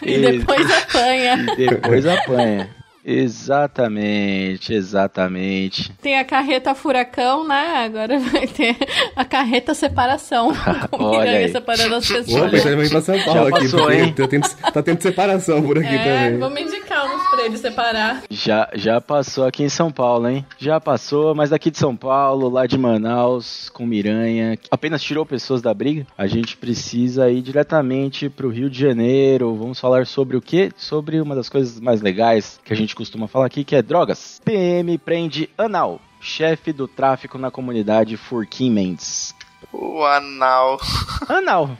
[0.04, 1.46] E depois apanha.
[1.58, 2.70] E depois apanha.
[3.04, 5.92] Exatamente, exatamente.
[6.02, 7.84] Tem a carreta furacão, né?
[7.86, 8.76] Agora vai ter
[9.16, 10.52] a carreta separação.
[10.92, 11.52] Com o Olha Miranha aí.
[11.52, 12.52] separando as Opa, pessoas.
[12.52, 14.14] você vai pra São Paulo Já aqui, passou, hein?
[14.14, 16.40] tá tendo, tá tendo separação por aqui É, também.
[16.40, 18.24] vamos indicar uns pra ele separar.
[18.30, 20.46] Já, já passou aqui em São Paulo, hein?
[20.58, 25.26] Já passou, mas daqui de São Paulo, lá de Manaus, com Miranha, que apenas tirou
[25.26, 26.06] pessoas da briga.
[26.18, 29.56] A gente precisa ir diretamente pro Rio de Janeiro.
[29.56, 30.72] Vamos falar sobre o quê?
[30.78, 34.42] Sobre uma das coisas mais legais que a gente costuma falar aqui, que é drogas.
[34.44, 39.36] PM prende Anal, chefe do tráfico na comunidade Furquim Mendes.
[39.72, 40.80] O anal.
[41.30, 41.78] Anal.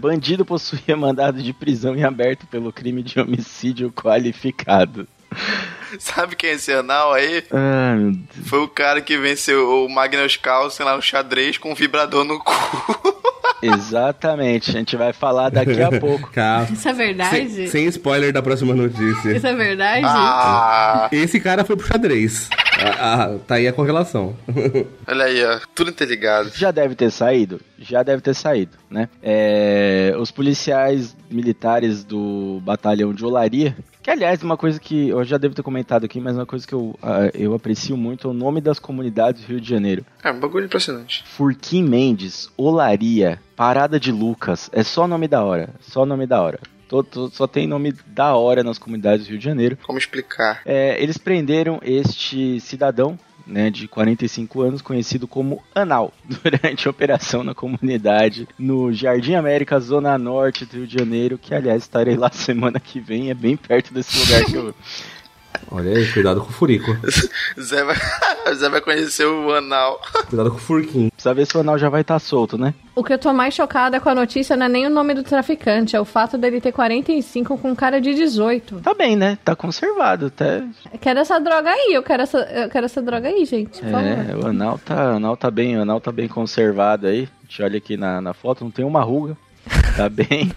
[0.00, 5.06] Bandido possuía mandado de prisão em aberto pelo crime de homicídio qualificado.
[5.98, 7.44] Sabe quem é esse anal aí?
[7.50, 8.48] Ah, meu Deus.
[8.48, 12.38] Foi o cara que venceu o Magnus Carlsen lá no xadrez com um vibrador no
[12.38, 12.52] cu.
[13.60, 16.30] Exatamente, a gente vai falar daqui a pouco.
[16.30, 16.68] Calma.
[16.72, 17.50] Isso é verdade?
[17.50, 19.36] Sem, sem spoiler da próxima notícia.
[19.36, 20.02] Isso é verdade?
[20.06, 22.48] Ah, Esse cara foi pro xadrez.
[22.80, 24.36] Ah, ah, tá aí a correlação.
[25.06, 25.58] olha aí, ó.
[25.74, 26.52] Tudo interligado.
[26.54, 27.60] Já deve ter saído?
[27.76, 29.08] Já deve ter saído, né?
[29.20, 33.76] É, os policiais militares do batalhão de Olaria,
[34.08, 36.74] que aliás, uma coisa que eu já devo ter comentado aqui, mas uma coisa que
[36.74, 40.04] eu, ah, eu aprecio muito é o nome das comunidades do Rio de Janeiro.
[40.24, 41.22] É um bagulho impressionante.
[41.26, 46.58] Furquim Mendes, Olaria, Parada de Lucas, é só nome da hora, só nome da hora.
[46.88, 49.76] Tô- tô- só tem nome da hora nas comunidades do Rio de Janeiro.
[49.82, 50.62] Como explicar?
[50.64, 53.18] É, eles prenderam este cidadão,
[53.48, 59.80] né, de 45 anos, conhecido como Anal, durante a operação na comunidade no Jardim América,
[59.80, 63.56] Zona Norte do Rio de Janeiro, que aliás estarei lá semana que vem, é bem
[63.56, 64.74] perto desse lugar que eu.
[65.70, 66.96] Olha aí, cuidado com o furico.
[67.60, 67.96] Zé vai,
[68.54, 70.00] Zé vai conhecer o anal.
[70.28, 71.10] Cuidado com o furquinho.
[71.10, 72.74] Precisa ver se o Anal já vai estar solto, né?
[72.94, 75.22] O que eu tô mais chocada com a notícia não é nem o nome do
[75.22, 78.80] traficante, é o fato dele ter 45 com cara de 18.
[78.80, 79.38] Tá bem, né?
[79.44, 80.58] Tá conservado, até.
[80.92, 83.80] Eu quero essa droga aí, eu quero essa, eu quero essa droga aí, gente.
[83.84, 87.28] É, o Anal tá, o Anal tá bem, o Anal tá bem conservado aí.
[87.42, 89.36] A gente olha aqui na, na foto, não tem uma ruga.
[89.98, 90.48] Tá bem.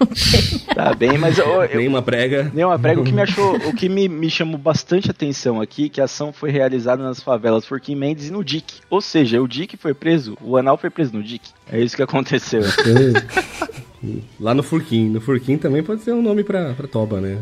[0.75, 2.51] tá bem, mas eu, eu, Nenhuma prega.
[2.53, 3.01] Nenhuma prega.
[3.01, 6.31] O que me achou, o que me, me chamou bastante atenção aqui, que a ação
[6.31, 8.75] foi realizada nas favelas Forquim Mendes e no Dick.
[8.87, 11.49] Ou seja, o Dick foi preso, o Anal foi preso no Dick.
[11.71, 12.61] É isso que aconteceu.
[14.39, 15.09] Lá no Furquim.
[15.09, 17.37] No Furquim também pode ser um nome pra, pra toba, né?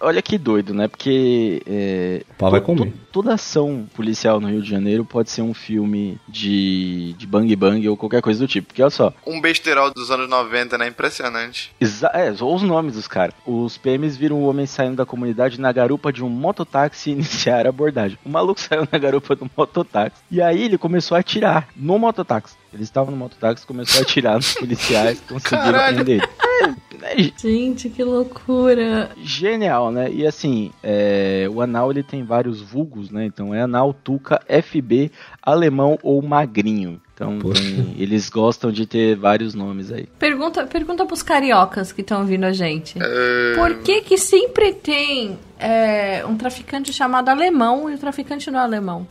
[0.00, 0.88] Olha que doido, né?
[0.88, 2.86] Porque é, O pau vai comer.
[2.86, 7.54] to- toda ação policial no Rio de Janeiro pode ser um filme de, de bang
[7.54, 8.68] bang ou qualquer coisa do tipo.
[8.68, 10.88] Porque olha só, Um besterol dos anos 90, né?
[10.88, 11.72] Impressionante.
[11.80, 13.34] Exa é, os nomes dos caras.
[13.46, 17.68] Os PMs viram o homem saindo da comunidade na garupa de um mototáxi e iniciaram
[17.68, 18.18] a abordagem.
[18.24, 20.16] O maluco saiu na garupa do mototáxi.
[20.30, 22.54] E aí ele começou a atirar no mototáxi.
[22.72, 26.28] Eles estavam no mototáxi, começou a atirar nos policiais, conseguiram prender ele.
[27.02, 29.10] É, é Gente, que loucura.
[29.16, 30.10] genial, né?
[30.12, 33.24] E assim, é, o anal ele tem vários vulgos, né?
[33.24, 35.10] Então é anal, tuca, FB,
[35.42, 37.00] alemão ou magrinho.
[37.14, 40.06] Então tem- eles gostam de ter vários nomes aí.
[40.18, 42.98] Pergunta, pergunta pros cariocas que estão ouvindo a gente.
[43.00, 48.60] É, Por que que sempre tem é, um traficante chamado alemão e o traficante não
[48.60, 49.06] é alemão?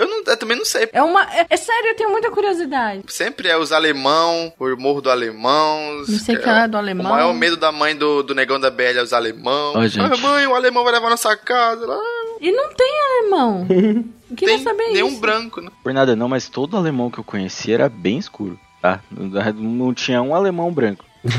[0.00, 0.88] Eu, não, eu também não sei.
[0.92, 1.22] É uma...
[1.34, 3.02] É, é sério, eu tenho muita curiosidade.
[3.08, 5.98] Sempre é os alemão, o morro do alemão.
[6.08, 7.06] Não sei que é do alemão.
[7.06, 9.74] O maior medo da mãe do, do negão da BL é os alemão.
[9.88, 10.00] Gente.
[10.00, 11.86] Ah, mãe, o alemão vai levar nossa casa.
[11.86, 11.98] lá.
[12.40, 13.66] E não tem alemão.
[14.34, 15.20] Queria Tem saber nenhum isso.
[15.20, 15.70] branco, né?
[15.82, 19.00] Por nada não, mas todo alemão que eu conheci era bem escuro, tá?
[19.10, 21.04] Não, não tinha um alemão branco.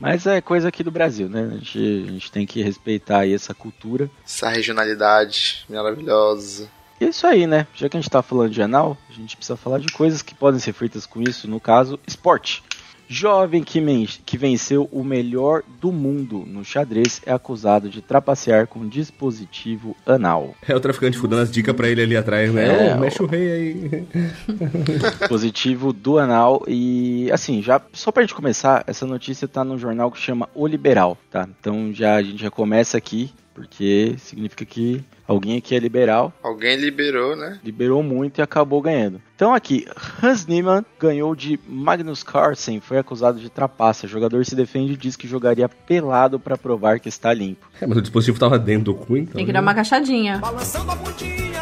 [0.00, 1.50] mas é coisa aqui do Brasil, né?
[1.52, 4.10] A gente, a gente tem que respeitar aí essa cultura.
[4.24, 6.68] Essa regionalidade maravilhosa.
[7.00, 7.66] E é isso aí, né?
[7.74, 10.34] Já que a gente tá falando de anal, a gente precisa falar de coisas que
[10.34, 12.62] podem ser feitas com isso, no caso, esporte.
[13.08, 13.80] Jovem que,
[14.24, 20.54] que venceu o melhor do mundo no xadrez é acusado de trapacear com dispositivo anal.
[20.66, 22.90] É o traficante dando as dicas pra ele ali atrás, né?
[22.90, 24.06] É, Ô, mexe o rei aí.
[25.20, 30.10] dispositivo do anal e assim, já só pra gente começar, essa notícia tá num jornal
[30.10, 31.48] que chama O Liberal, tá?
[31.60, 36.76] Então já a gente já começa aqui, porque significa que alguém aqui é liberal, Alguém
[36.76, 37.58] liberou, né?
[37.64, 39.18] liberou muito e acabou ganhando.
[39.34, 39.86] Então aqui,
[40.22, 44.04] Hans Niemann ganhou de Magnus Carlsen, foi acusado de trapaça.
[44.04, 47.66] O jogador se defende e diz que jogaria pelado pra provar que está limpo.
[47.80, 49.34] É, mas o dispositivo tava dentro do cu, então.
[49.36, 50.38] Tem que dar uma cachadinha.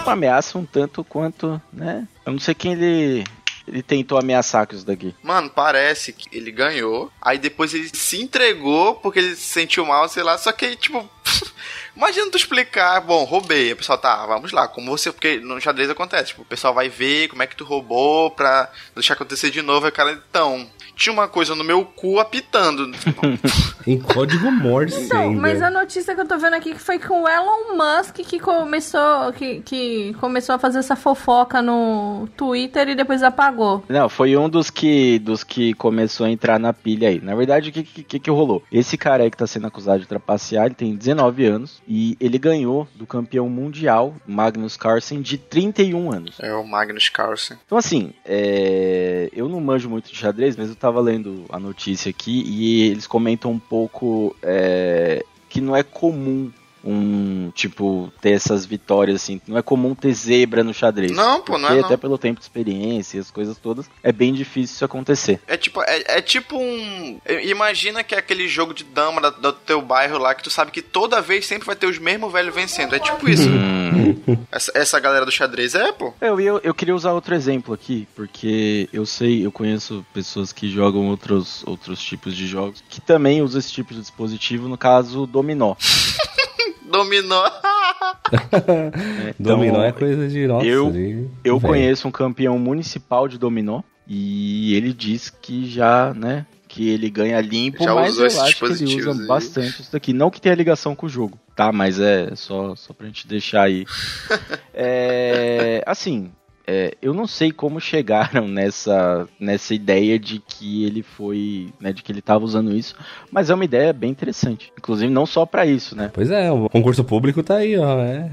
[0.02, 2.08] Uma ameaça um tanto quanto, né?
[2.26, 3.24] Eu não sei quem ele
[3.66, 5.14] ele tentou ameaçar com isso daqui.
[5.22, 7.10] Mano, parece que ele ganhou.
[7.20, 10.36] Aí depois ele se entregou porque ele se sentiu mal, sei lá.
[10.36, 11.08] Só que aí, tipo.
[11.96, 13.72] Imagina tu explicar, bom, roubei.
[13.72, 15.12] O pessoal, tá, vamos lá, como você.
[15.12, 18.70] Porque no xadrez acontece, tipo, o pessoal vai ver como é que tu roubou pra
[18.94, 19.86] deixar acontecer de novo.
[19.86, 20.68] Aí o cara, então.
[20.94, 22.90] Tinha uma coisa no meu cu apitando.
[23.86, 25.40] Em código Morse Então, ainda.
[25.40, 28.38] mas a notícia que eu tô vendo aqui que foi com o Elon Musk que
[28.40, 33.84] começou, que, que começou a fazer essa fofoca no Twitter e depois apagou.
[33.88, 37.20] Não, foi um dos que dos que começou a entrar na pilha aí.
[37.20, 38.62] Na verdade, o que, que, que rolou?
[38.72, 42.38] Esse cara aí que tá sendo acusado de trapacear, ele tem 19 anos e ele
[42.38, 46.36] ganhou do campeão mundial, Magnus Carlsen, de 31 anos.
[46.40, 47.58] é o Magnus Carlsen.
[47.66, 52.10] Então, assim, é, eu não manjo muito de xadrez, mas eu tava lendo a notícia
[52.10, 56.52] aqui e eles comentam um pouco é, que não é comum
[56.84, 59.40] um, tipo, ter essas vitórias, assim.
[59.46, 61.12] Não é comum ter zebra no xadrez.
[61.12, 61.84] Não, pô, não é não.
[61.84, 65.40] até pelo tempo de experiência e as coisas todas, é bem difícil isso acontecer.
[65.46, 67.18] É tipo, é, é tipo um.
[67.42, 70.70] Imagina que é aquele jogo de dama da- do teu bairro lá que tu sabe
[70.70, 72.94] que toda vez sempre vai ter os mesmos velhos vencendo.
[72.94, 73.48] É tipo isso.
[74.50, 76.12] essa, essa galera do xadrez é, pô.
[76.20, 80.70] Eu, eu, eu queria usar outro exemplo aqui, porque eu sei, eu conheço pessoas que
[80.70, 85.26] jogam outros, outros tipos de jogos que também usam esse tipo de dispositivo, no caso,
[85.26, 85.74] dominó.
[86.96, 87.42] Dominou.
[88.66, 89.34] né?
[89.38, 90.66] Então, Dominó é coisa de nossa.
[90.66, 96.46] eu- de- Eu conheço um campeão municipal de dominó e ele diz que já, né,
[96.68, 99.26] que ele ganha limpo, Já mas eu acho que ele usa aí.
[99.26, 100.12] bastante isso daqui.
[100.12, 101.70] Não que tenha ligação com o jogo, tá?
[101.72, 103.84] Mas é só, só pra gente deixar aí.
[104.74, 106.30] é, assim,
[106.66, 112.02] é, eu não sei como chegaram nessa, nessa ideia de que ele foi, né, de
[112.02, 112.94] que ele tava usando isso,
[113.30, 114.72] mas é uma ideia bem interessante.
[114.78, 116.10] Inclusive, não só pra isso, né?
[116.12, 117.98] Pois é, o concurso público tá aí, ó.
[118.00, 118.30] É.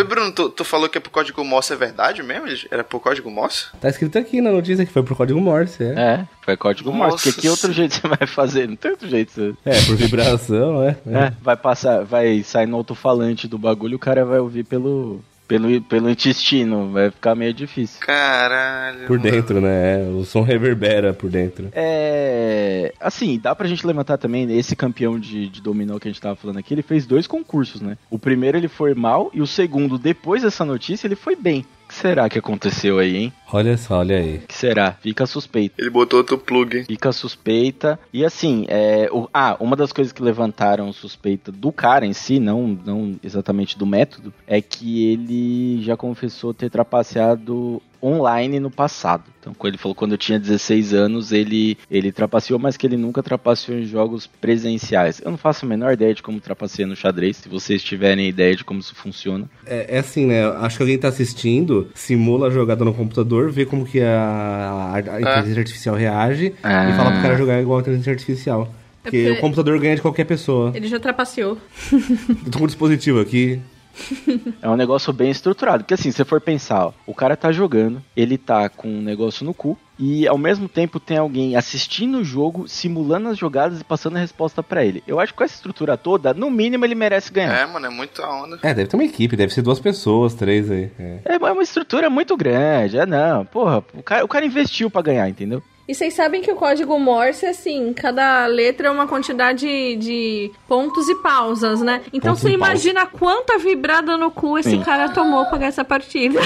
[0.00, 2.46] Ô, Bruno, tu, tu falou que é pro código Morse, é verdade mesmo?
[2.70, 3.66] Era pro código Morse?
[3.80, 6.00] Tá escrito aqui na notícia que foi pro código Morse, é.
[6.00, 8.68] É, foi código Morse, porque que outro jeito você vai fazer?
[8.68, 9.32] Não tem outro jeito.
[9.32, 9.54] Você...
[9.64, 10.96] É, por vibração, é.
[11.06, 15.82] É, vai passar, vai sair no alto-falante do bagulho, o cara vai ouvir pelo, pelo,
[15.82, 17.98] pelo intestino, vai ficar meio difícil.
[17.98, 19.08] Caralho.
[19.08, 19.30] Por mano.
[19.32, 20.08] dentro, né?
[20.08, 21.70] O som reverbera por dentro.
[21.72, 22.94] É.
[23.00, 26.36] Assim, dá pra gente levantar também esse campeão de, de dominó que a gente tava
[26.36, 27.98] falando aqui, ele fez dois concursos, né?
[28.08, 31.66] O primeiro ele foi mal e o segundo, depois dessa notícia, ele foi bem.
[31.90, 33.32] Que será que aconteceu aí, hein?
[33.52, 34.36] Olha só, olha aí.
[34.36, 34.92] O que será?
[34.92, 35.74] Fica suspeito.
[35.76, 36.84] Ele botou outro plug.
[36.84, 37.98] Fica suspeita.
[38.12, 42.38] E assim, é, o- ah, uma das coisas que levantaram suspeita do cara em si,
[42.38, 49.24] não, não exatamente do método, é que ele já confessou ter trapaceado online no passado.
[49.40, 52.96] Então, quando ele falou quando eu tinha 16 anos, ele ele trapaceou, mas que ele
[52.96, 55.20] nunca trapaceou em jogos presenciais.
[55.24, 58.54] Eu não faço a menor ideia de como trapaceia no xadrez, se vocês tiverem ideia
[58.54, 59.48] de como isso funciona.
[59.66, 60.44] É, é assim, né?
[60.58, 64.94] Acho que alguém tá assistindo, simula a jogada no computador, vê como que a, a-
[64.96, 66.90] a inteligência artificial reage Ah.
[66.90, 68.74] e fala pro cara jogar igual a inteligência artificial.
[69.02, 70.72] Porque É porque- o computador ganha de qualquer pessoa.
[70.74, 71.56] Ele já trapaceou.
[71.92, 73.58] Eu tô com um dispositivo aqui.
[74.62, 75.84] É um negócio bem estruturado.
[75.84, 79.02] Porque assim, se você for pensar, ó, o cara tá jogando, ele tá com um
[79.02, 83.80] negócio no cu, e ao mesmo tempo tem alguém assistindo o jogo, simulando as jogadas
[83.80, 85.02] e passando a resposta pra ele.
[85.06, 87.54] Eu acho que com essa estrutura toda, no mínimo ele merece ganhar.
[87.54, 88.58] É, mano, é muita onda.
[88.62, 90.90] É, deve ter uma equipe, deve ser duas pessoas, três aí.
[90.98, 91.18] É.
[91.26, 92.98] É, é uma estrutura muito grande.
[92.98, 95.62] É não, porra, o cara, o cara investiu pra ganhar, entendeu?
[95.90, 101.08] E vocês sabem que o código Morse, assim, cada letra é uma quantidade de pontos
[101.08, 102.00] e pausas, né?
[102.12, 104.84] Então você imagina quanta vibrada no cu esse Sim.
[104.84, 106.40] cara tomou pra ganhar essa partida.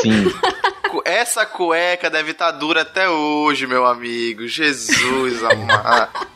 [0.00, 0.32] Sim.
[1.04, 4.48] Essa cueca deve estar dura até hoje, meu amigo.
[4.48, 6.26] Jesus amado.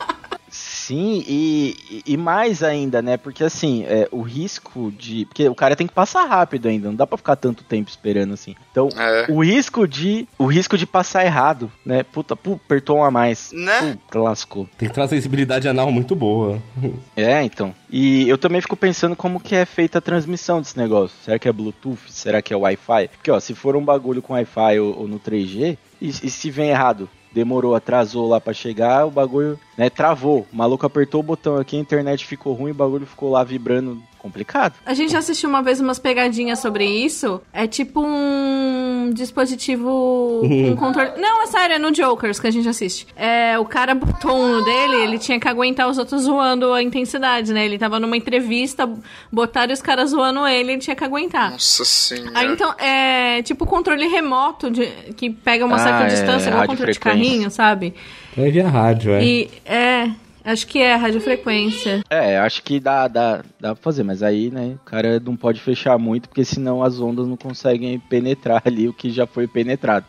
[0.89, 3.15] Sim, e, e- mais ainda, né?
[3.15, 5.25] Porque assim, é, o risco de.
[5.25, 8.33] Porque o cara tem que passar rápido ainda, não dá pra ficar tanto tempo esperando
[8.33, 8.55] assim.
[8.71, 9.27] Então, É.
[9.29, 10.27] o risco de.
[10.37, 12.01] O risco de passar errado, né?
[12.01, 13.51] Puta, pu, apertou um a mais.
[13.53, 13.99] Né?
[14.07, 14.67] Puta, lascou.
[14.79, 16.59] Tem que ter uma sensibilidade anal muito boa.
[17.15, 17.75] É, então.
[17.91, 21.15] E eu também fico pensando como que é feita a transmissão desse negócio.
[21.23, 21.99] Será que é Bluetooth?
[22.09, 23.09] Será que é Wi-Fi?
[23.09, 26.49] Porque, ó, se for um bagulho com Wi-Fi ou, ou no 3G, e, e se
[26.49, 27.09] vem errado?
[27.31, 30.47] Demorou, atrasou lá pra chegar, o bagulho, né, travou.
[30.51, 34.01] O maluco apertou o botão aqui, a internet ficou ruim, o bagulho ficou lá vibrando.
[34.19, 34.73] Complicado.
[34.85, 37.41] A gente já assistiu uma vez umas pegadinhas sobre isso.
[37.53, 40.41] É tipo um dispositivo.
[40.43, 41.11] um controle.
[41.17, 43.07] Não, é sério, é no Jokers que a gente assiste.
[43.15, 47.53] É, o cara botou um dele, ele tinha que aguentar os outros zoando a intensidade,
[47.53, 47.65] né?
[47.65, 48.89] Ele tava numa entrevista,
[49.31, 51.51] botaram os caras zoando ele, ele tinha que aguentar.
[51.51, 52.31] Nossa senhora.
[52.35, 56.67] Aí então, é tipo controle remoto de, que pega uma Ah, certa é, distância, igual
[56.67, 57.93] controle de carrinho, sabe?
[58.37, 59.23] É via rádio, é.
[59.23, 60.09] E é.
[60.43, 62.01] Acho que é radiofrequência.
[62.09, 65.59] É, acho que dá, dá, dá pra fazer, mas aí, né, o cara não pode
[65.59, 70.05] fechar muito, porque senão as ondas não conseguem penetrar ali o que já foi penetrado.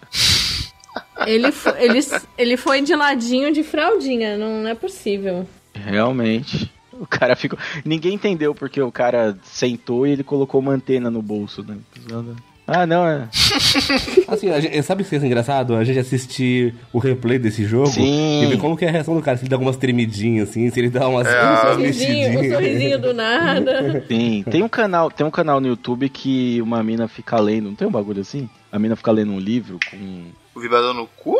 [1.27, 2.01] Ele, ele,
[2.39, 5.47] ele foi de ladinho de fraldinha, não é possível.
[5.75, 6.73] Realmente.
[6.93, 7.59] O cara ficou.
[7.85, 11.79] Ninguém entendeu porque o cara sentou e ele colocou uma antena no bolso, né?
[12.73, 13.29] Ah, não, é.
[14.29, 15.75] Assim, a gente, sabe o que é engraçado?
[15.75, 18.45] A gente assistir o replay desse jogo Sim.
[18.45, 19.37] e ver como que é a reação do cara.
[19.37, 22.99] Se ele dá algumas tremidinhas, assim, se ele dá umas, É, umas Sorrisinho, um sorrisinho
[23.01, 24.05] do nada.
[24.07, 27.75] Tem, tem um canal, tem um canal no YouTube que uma mina fica lendo, não
[27.75, 28.49] tem um bagulho assim?
[28.71, 30.27] A mina fica lendo um livro com.
[30.55, 31.37] O vibrador no cu?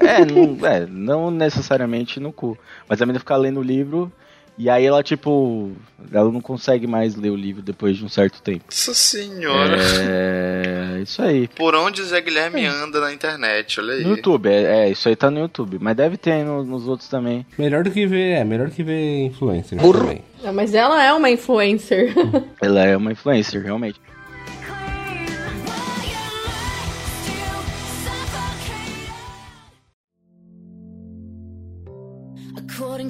[0.00, 2.56] É, não, é, não necessariamente no cu.
[2.88, 4.12] Mas a mina fica lendo o livro
[4.58, 5.72] e aí ela, tipo.
[6.12, 8.64] Ela não consegue mais ler o livro depois de um certo tempo.
[8.66, 9.76] Nossa senhora.
[9.80, 11.00] É.
[11.02, 11.48] Isso aí.
[11.48, 14.02] Por onde o Zé Guilherme anda na internet, olha aí.
[14.02, 15.78] No YouTube, é, é, isso aí tá no YouTube.
[15.80, 17.46] Mas deve ter aí no- nos outros também.
[17.56, 20.22] Melhor do que ver, é, melhor do que ver influencer também.
[20.42, 22.12] Não, mas ela é uma influencer.
[22.60, 24.00] Ela é uma influencer, realmente.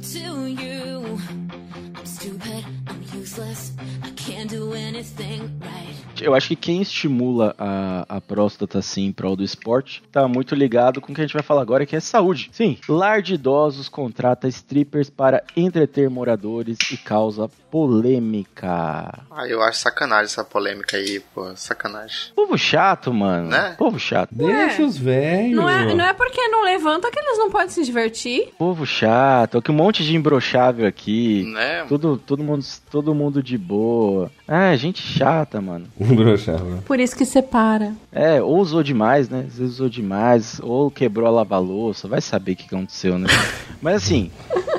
[0.02, 1.20] To you,
[1.94, 5.81] I'm stupid, I'm useless, I can't do anything right.
[6.24, 10.54] Eu acho que quem estimula a, a próstata assim em prol do esporte tá muito
[10.54, 12.50] ligado com o que a gente vai falar agora, que é saúde.
[12.52, 19.24] Sim, lar de idosos contrata strippers para entreter moradores e causa polêmica.
[19.30, 21.56] Ah, eu acho sacanagem essa polêmica aí, pô.
[21.56, 22.32] Sacanagem.
[22.36, 23.48] Povo chato, mano.
[23.48, 23.74] Né?
[23.78, 24.28] Povo chato.
[24.30, 25.56] Deixa os velhos.
[25.56, 28.52] Não é, não é porque não levanta que eles não podem se divertir.
[28.58, 29.58] Povo chato.
[29.58, 31.44] Aqui um monte de imbrochável aqui.
[31.44, 31.86] Né?
[31.88, 34.30] Todo, todo, mundo, todo mundo de boa.
[34.46, 35.86] Ah, gente chata, mano.
[36.14, 36.82] Broxava.
[36.86, 37.94] Por isso que separa.
[38.10, 39.44] É, ou usou demais, né?
[39.48, 43.28] Às vezes usou demais, ou quebrou a lava-louça, vai saber o que aconteceu, né?
[43.80, 44.30] Mas assim,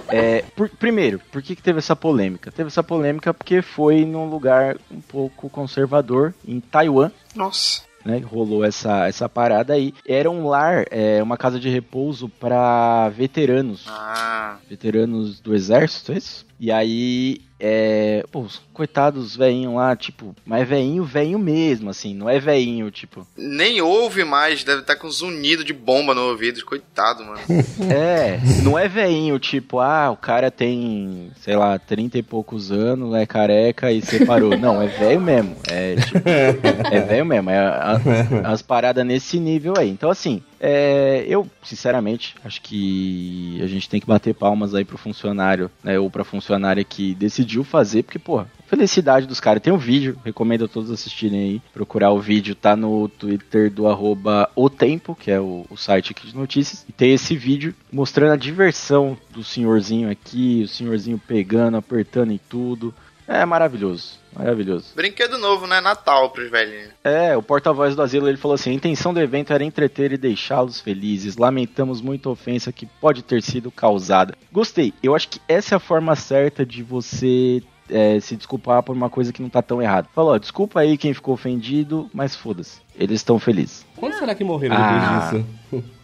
[0.09, 2.51] é, por- primeiro, por que, que teve essa polêmica?
[2.51, 7.81] Teve essa polêmica porque foi num lugar um pouco conservador, em Taiwan, Nossa.
[8.05, 8.19] né?
[8.25, 9.93] Rolou essa, essa parada aí.
[10.07, 14.57] Era um lar, é, uma casa de repouso para veteranos Ah.
[14.69, 16.45] veteranos do exército, é isso?
[16.59, 18.25] E aí, é.
[18.29, 23.25] Pô, os coitados velhinhos lá, tipo, mas velhinho, velhinho mesmo, assim, não é velhinho, tipo.
[23.37, 26.63] Nem ouve mais, deve estar com zunido de bomba no ouvido.
[26.65, 27.39] Coitado, mano.
[27.93, 33.13] É, não é velhinho, tipo, ah, o cara tem, sei lá, 30 e poucos anos,
[33.15, 34.57] é careca e separou.
[34.57, 35.55] Não, é velho mesmo.
[35.69, 37.49] É, tipo, é velho mesmo.
[37.49, 37.99] É a-
[38.45, 39.89] as paradas nesse nível aí.
[39.89, 44.97] Então, assim, é, eu, sinceramente, acho que a gente tem que bater palmas aí pro
[44.97, 49.61] funcionário, né, ou pra funcionária que decidiu fazer, porque, pô, felicidade dos caras.
[49.61, 51.61] Tem um vídeo, recomendo a todos assistirem aí.
[51.73, 56.11] Procurar o vídeo, tá no Twitter do arroba O Tempo, que é o, o site
[56.11, 56.85] aqui de notícias.
[56.87, 62.39] E tem esse vídeo mostrando a diversão do senhorzinho aqui, o senhorzinho pegando, apertando em
[62.49, 62.93] tudo.
[63.27, 64.93] É maravilhoso, maravilhoso.
[64.95, 65.81] Brinquedo novo, né?
[65.81, 66.89] Natal pros velhinhos.
[67.03, 70.17] É, o porta-voz do asilo ele falou assim: a intenção do evento era entreter e
[70.17, 71.37] deixá-los felizes.
[71.37, 74.35] Lamentamos muita ofensa que pode ter sido causada.
[74.51, 74.93] Gostei.
[75.01, 79.09] Eu acho que essa é a forma certa de você é, se desculpar por uma
[79.09, 80.07] coisa que não tá tão errada.
[80.13, 82.81] Falou, ó, desculpa aí quem ficou ofendido, mas foda-se.
[82.97, 83.85] Eles estão felizes.
[83.97, 85.29] Quando será que morreram Ah.
[85.31, 85.53] depois disso?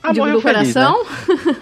[0.01, 0.81] Ah, Digo morreu do feliz, né?
[0.85, 1.05] coração?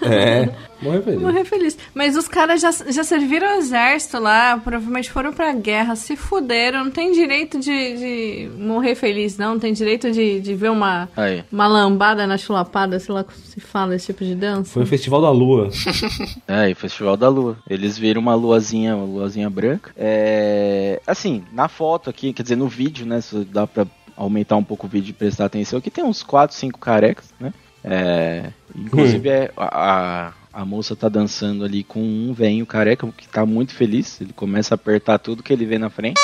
[0.10, 0.48] É,
[0.80, 1.20] morreu feliz.
[1.20, 1.78] Morrer feliz.
[1.94, 6.84] Mas os caras já, já serviram o exército lá, provavelmente foram pra guerra, se fuderam,
[6.84, 9.54] não tem direito de, de morrer feliz, não.
[9.54, 11.44] Não tem direito de, de ver uma, Aí.
[11.52, 14.72] uma lambada na chulapada, sei lá como se fala esse tipo de dança.
[14.72, 15.68] Foi o Festival da Lua.
[16.48, 17.58] É, e Festival da Lua.
[17.68, 19.90] Eles viram uma luazinha, uma luazinha branca.
[19.96, 23.20] É, assim, na foto aqui, quer dizer, no vídeo, né?
[23.20, 23.86] Se dá pra
[24.18, 27.52] aumentar um pouco o vídeo e prestar atenção, aqui tem uns 4, 5 carecas, né?
[27.84, 33.46] É, inclusive, é, a, a- moça tá dançando ali com um velho careca que tá
[33.46, 34.20] muito feliz.
[34.20, 36.20] Ele começa a apertar tudo que ele vê na frente.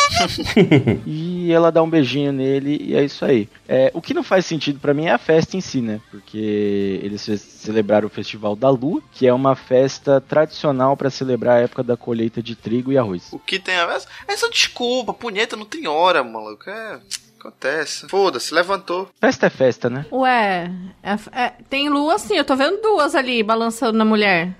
[1.07, 3.49] e ela dá um beijinho nele e é isso aí.
[3.68, 6.01] É, o que não faz sentido pra mim é a festa em si, né?
[6.11, 11.59] Porque eles ce- celebraram o Festival da Lua, que é uma festa tradicional pra celebrar
[11.59, 13.32] a época da colheita de trigo e arroz.
[13.32, 14.03] O que tem a ver?
[14.36, 16.68] Só desculpa, punheta não tem hora, maluco.
[16.68, 16.99] É.
[17.45, 18.09] Acontece.
[18.09, 19.07] Foda-se, levantou.
[19.20, 20.07] Festa é festa, né?
[20.11, 20.70] Ué,
[21.03, 24.55] é- é- tem lua sim, eu tô vendo duas ali balançando na mulher.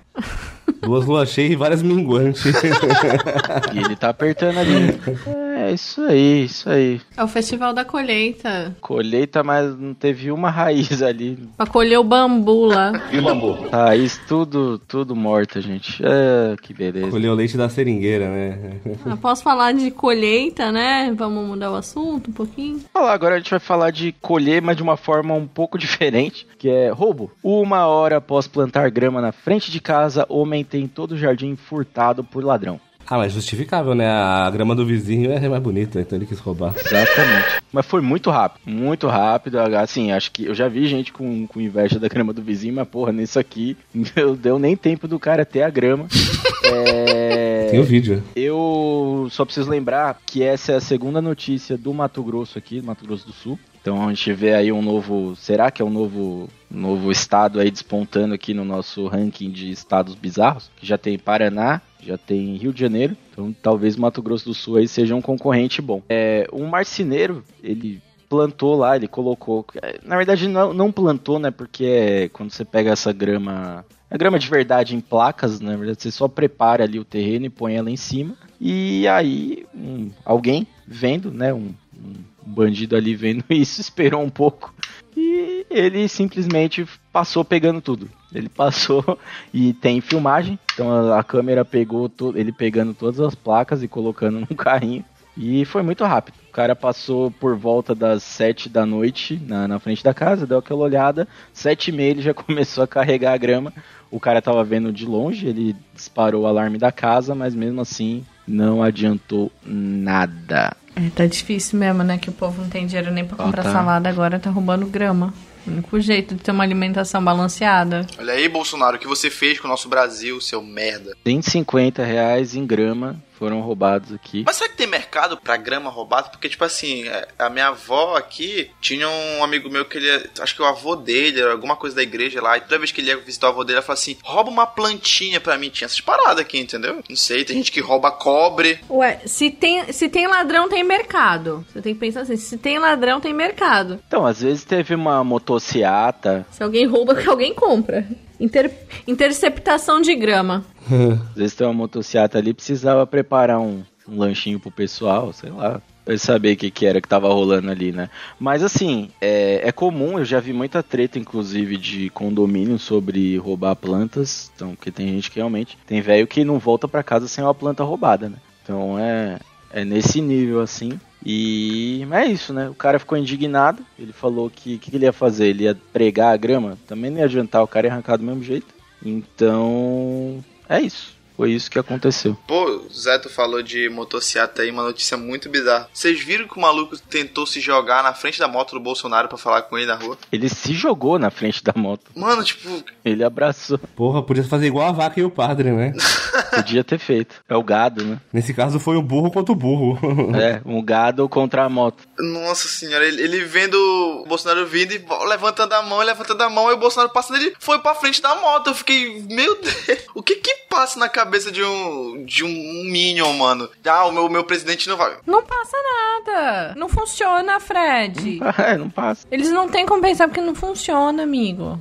[0.81, 2.43] Duas luas cheias e várias minguantes.
[3.73, 4.99] E ele tá apertando ali.
[5.55, 6.99] É isso aí, isso aí.
[7.15, 8.75] É o festival da colheita.
[8.81, 11.47] Colheita, mas não teve uma raiz ali.
[11.55, 12.91] Pra colher o bambu lá.
[13.09, 13.69] E o bambu?
[13.71, 16.03] Raiz tudo, tudo morta, gente.
[16.03, 17.09] É, que beleza.
[17.09, 18.79] Colheu o leite da seringueira, né?
[19.05, 21.13] Ah, posso falar de colheita, né?
[21.15, 22.81] Vamos mudar o assunto um pouquinho?
[22.91, 26.45] Falar, agora a gente vai falar de colher, mas de uma forma um pouco diferente,
[26.57, 27.31] que é roubo.
[27.41, 32.25] Uma hora após plantar grama na frente de casa, homem tem todo o jardim furtado
[32.25, 32.77] por ladrão.
[33.07, 34.07] Ah, mas justificável, né?
[34.07, 36.73] A grama do vizinho é mais bonita, então ele quis roubar.
[36.75, 37.63] Exatamente.
[37.71, 39.59] Mas foi muito rápido, muito rápido.
[39.59, 42.87] Assim, acho que eu já vi gente com, com inveja da grama do vizinho, mas
[42.87, 46.07] porra, nisso aqui não deu nem tempo do cara ter a grama.
[46.67, 47.67] É...
[47.69, 48.23] Tem o vídeo.
[48.35, 52.87] Eu só preciso lembrar que essa é a segunda notícia do Mato Grosso aqui, do
[52.87, 53.59] Mato Grosso do Sul.
[53.85, 55.35] Então a gente vê aí um novo.
[55.35, 60.15] Será que é um novo, novo estado aí despontando aqui no nosso ranking de estados
[60.15, 60.71] bizarros?
[60.75, 63.15] Que já tem Paraná, já tem Rio de Janeiro.
[63.31, 66.01] Então talvez Mato Grosso do Sul aí seja um concorrente bom.
[66.09, 69.65] É, um marceneiro, ele plantou lá, ele colocou.
[70.03, 71.51] Na verdade, não, não plantou, né?
[71.51, 73.85] Porque é, quando você pega essa grama.
[74.09, 77.45] A grama de verdade em placas, né, na verdade, você só prepara ali o terreno
[77.45, 78.35] e põe ela em cima.
[78.61, 81.53] E aí, um- alguém vendo, né?
[81.53, 82.13] Um, um
[82.45, 84.73] bandido ali vendo isso, esperou um pouco.
[85.17, 88.09] E ele simplesmente passou pegando tudo.
[88.35, 89.17] Ele passou
[89.53, 90.59] e tem filmagem.
[90.73, 95.03] Então a, câmera pegou ele pegando todas as placas e colocando num carrinho.
[95.37, 96.35] E foi muito rápido.
[96.47, 100.59] O cara passou por volta das 7 da noite na, na frente da casa, deu
[100.59, 101.27] aquela olhada.
[101.51, 103.73] Sete e meia ele já começou a carregar a grama.
[104.09, 108.23] O cara tava vendo de longe, ele disparou o alarme da casa, mas mesmo assim
[108.47, 110.75] não adiantou nada.
[110.95, 112.17] É, tá difícil mesmo, né?
[112.17, 113.71] Que o povo não tem dinheiro nem pra comprar tá.
[113.71, 115.33] salada, agora tá roubando grama.
[115.67, 118.05] O único jeito de ter uma alimentação balanceada.
[118.19, 121.15] Olha aí, Bolsonaro, o que você fez com o nosso Brasil, seu merda.
[121.25, 124.43] 150 reais em grama foram roubados aqui.
[124.45, 126.29] Mas será que tem mercado pra grama roubada?
[126.29, 130.29] Porque, tipo assim, é, a minha avó aqui tinha um amigo meu que ele.
[130.39, 132.57] Acho que o avô dele, era alguma coisa da igreja lá.
[132.57, 134.65] E toda vez que ele ia visitar o avô dele, ela falava assim: rouba uma
[134.65, 135.69] plantinha pra mim.
[135.69, 137.03] Tinha essas paradas aqui, entendeu?
[137.07, 138.79] Não sei, tem gente que rouba cobre.
[138.89, 141.65] Ué, se tem, se tem ladrão, tem mercado.
[141.71, 143.99] Você tem que pensar assim: se tem ladrão, tem mercado.
[144.07, 148.05] Então, às vezes teve uma motociata, Se alguém rouba, que alguém compra.
[148.39, 148.71] Inter-
[149.07, 150.63] interceptação de grama.
[151.31, 155.81] às vezes tem uma motociata ali, precisava preparar um, um lanchinho pro pessoal, sei lá.
[156.03, 158.09] pra saber o que, que era que tava rolando ali, né?
[158.39, 163.75] Mas assim, é, é comum, eu já vi muita treta, inclusive, de condomínio sobre roubar
[163.75, 164.51] plantas.
[164.55, 165.77] Então, porque tem gente que realmente.
[165.87, 168.37] Tem velho que não volta pra casa sem uma planta roubada, né?
[168.63, 169.39] Então é,
[169.75, 170.97] é nesse nível assim.
[171.23, 172.69] E mas é isso, né?
[172.69, 173.85] O cara ficou indignado.
[173.99, 175.47] Ele falou que o que, que ele ia fazer?
[175.47, 176.77] Ele ia pregar a grama?
[176.87, 178.67] Também não ia adiantar, o cara ia arrancar do mesmo jeito.
[179.03, 181.13] Então, é isso.
[181.35, 182.37] Foi isso que aconteceu.
[182.47, 185.89] Pô, Zé, tu falou de motocicleta aí, uma notícia muito bizarra.
[185.93, 189.37] Vocês viram que o maluco tentou se jogar na frente da moto do Bolsonaro pra
[189.37, 190.17] falar com ele na rua?
[190.31, 192.05] Ele se jogou na frente da moto.
[192.15, 193.77] Mano, tipo, Ele abraçou.
[193.77, 195.93] Porra, podia fazer igual a vaca e o padre, né?
[196.53, 197.35] Podia ter feito.
[197.47, 198.19] É o gado, né?
[198.31, 199.95] Nesse caso foi o burro contra o burro.
[200.35, 202.03] É, um gado contra a moto.
[202.19, 206.69] nossa senhora, ele, ele vendo o Bolsonaro vindo e levantando a mão, levantando a mão,
[206.69, 208.67] e o Bolsonaro passando, ele foi pra frente da moto.
[208.67, 213.31] Eu fiquei, meu Deus, o que que passa na cabeça de um, de um Minion,
[213.33, 213.69] mano?
[213.85, 215.15] Ah, o meu, meu presidente não vai.
[215.25, 216.73] Não passa nada.
[216.75, 218.39] Não funciona, Fred.
[218.57, 219.27] É, não passa.
[219.31, 221.79] Eles não têm como pensar porque não funciona, amigo.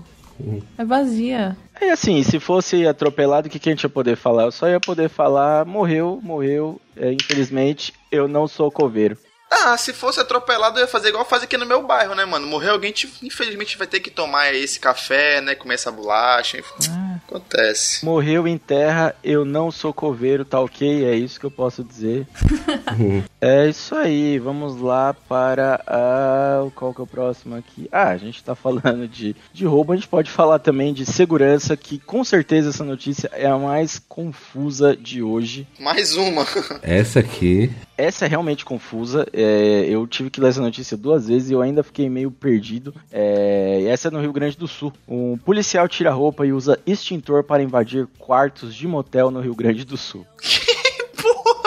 [0.77, 1.57] É vazia.
[1.81, 4.45] É assim, se fosse atropelado, o que, que a gente ia poder falar?
[4.45, 6.81] Eu só ia poder falar, morreu, morreu.
[6.97, 9.19] É, infelizmente, eu não sou coveiro.
[9.63, 12.47] Ah, se fosse atropelado, eu ia fazer igual faz aqui no meu bairro, né, mano?
[12.47, 12.93] Morreu alguém,
[13.23, 15.55] infelizmente vai ter que tomar esse café, né?
[15.55, 16.91] Comer essa bolacha, enfim.
[17.27, 18.05] Acontece.
[18.05, 21.05] Morreu em terra, eu não sou coveiro, tá ok?
[21.05, 22.27] É isso que eu posso dizer.
[23.41, 26.69] é isso aí, vamos lá para a...
[26.75, 27.89] qual que é o próximo aqui?
[27.91, 31.77] Ah, a gente tá falando de, de roubo, a gente pode falar também de segurança,
[31.77, 35.67] que com certeza essa notícia é a mais confusa de hoje.
[35.79, 36.47] Mais uma.
[36.83, 37.73] Essa aqui.
[37.97, 39.27] Essa é realmente confusa.
[39.33, 39.44] é,
[39.89, 42.95] eu tive que ler essa notícia duas vezes e eu ainda fiquei meio perdido.
[43.13, 44.93] É, e essa é no Rio Grande do Sul.
[45.09, 49.85] Um policial tira roupa e usa extintor para invadir quartos de motel no Rio Grande
[49.85, 50.27] do Sul.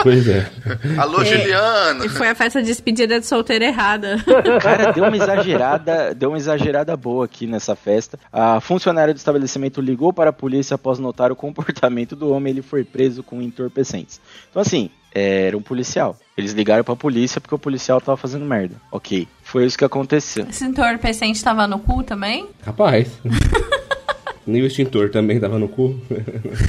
[0.00, 0.48] Pois é.
[0.96, 2.04] Alô, Juliano.
[2.04, 4.16] E foi a festa de despedida de solteira errada.
[4.62, 8.18] Cara, deu uma exagerada, deu uma exagerada boa aqui nessa festa.
[8.32, 12.52] A funcionária do estabelecimento ligou para a polícia após notar o comportamento do homem.
[12.52, 14.20] Ele foi preso com entorpecentes.
[14.48, 16.16] Então assim, era um policial.
[16.36, 18.76] Eles ligaram pra polícia porque o policial tava fazendo merda.
[18.92, 19.26] Ok.
[19.42, 20.46] Foi isso que aconteceu.
[20.48, 22.48] Esse entorpecente tava no cu também?
[22.62, 23.08] Capaz.
[24.46, 26.00] Nem o extintor também tava no cu.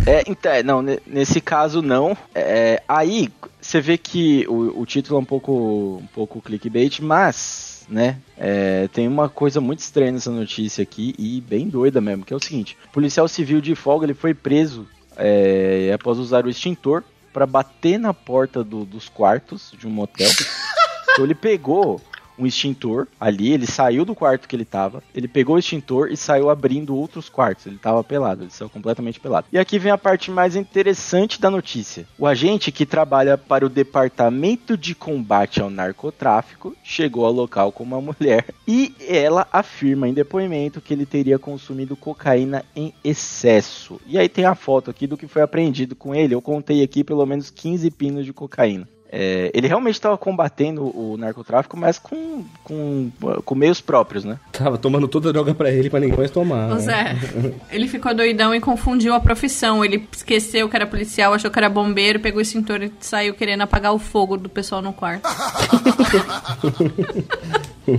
[0.06, 2.16] É, então, é, não, ne- nesse caso não.
[2.36, 3.30] É, aí
[3.62, 8.90] você vê que o, o título é um pouco, um pouco clickbait, mas, né, é,
[8.90, 12.44] tem uma coisa muito estranha nessa notícia aqui e bem doida mesmo, que é o
[12.44, 14.86] seguinte: o policial civil de folga ele foi preso
[15.16, 17.02] é, após usar o extintor
[17.34, 20.30] para bater na porta do- dos quartos de um motel.
[21.12, 22.02] então ele pegou
[22.40, 26.18] um extintor ali, ele saiu do quarto que ele tava, ele pegou o extintor e
[26.18, 27.66] saiu abrindo outros quartos.
[27.66, 29.48] Ele tava pelado, ele saiu completamente pelado.
[29.52, 32.08] E aqui vem a parte mais interessante da notícia.
[32.18, 37.84] O agente que trabalha para o Departamento de Combate ao Narcotráfico chegou ao local com
[37.84, 44.00] uma mulher e ela afirma em depoimento que ele teria consumido cocaína em excesso.
[44.06, 46.34] E aí tem a foto aqui do que foi apreendido com ele.
[46.34, 48.88] Eu contei aqui pelo menos 15 pinos de cocaína.
[49.12, 53.12] É, ele realmente estava combatendo o narcotráfico, mas com, com,
[53.44, 54.40] com meios próprios, né?
[54.52, 56.72] Tava tomando toda a droga pra ele pra ninguém mais tomar.
[56.72, 56.80] Ô né?
[56.80, 57.16] Zé,
[57.72, 59.84] ele ficou doidão e confundiu a profissão.
[59.84, 63.62] Ele esqueceu que era policial, achou que era bombeiro, pegou o extintor e saiu querendo
[63.62, 65.28] apagar o fogo do pessoal no quarto.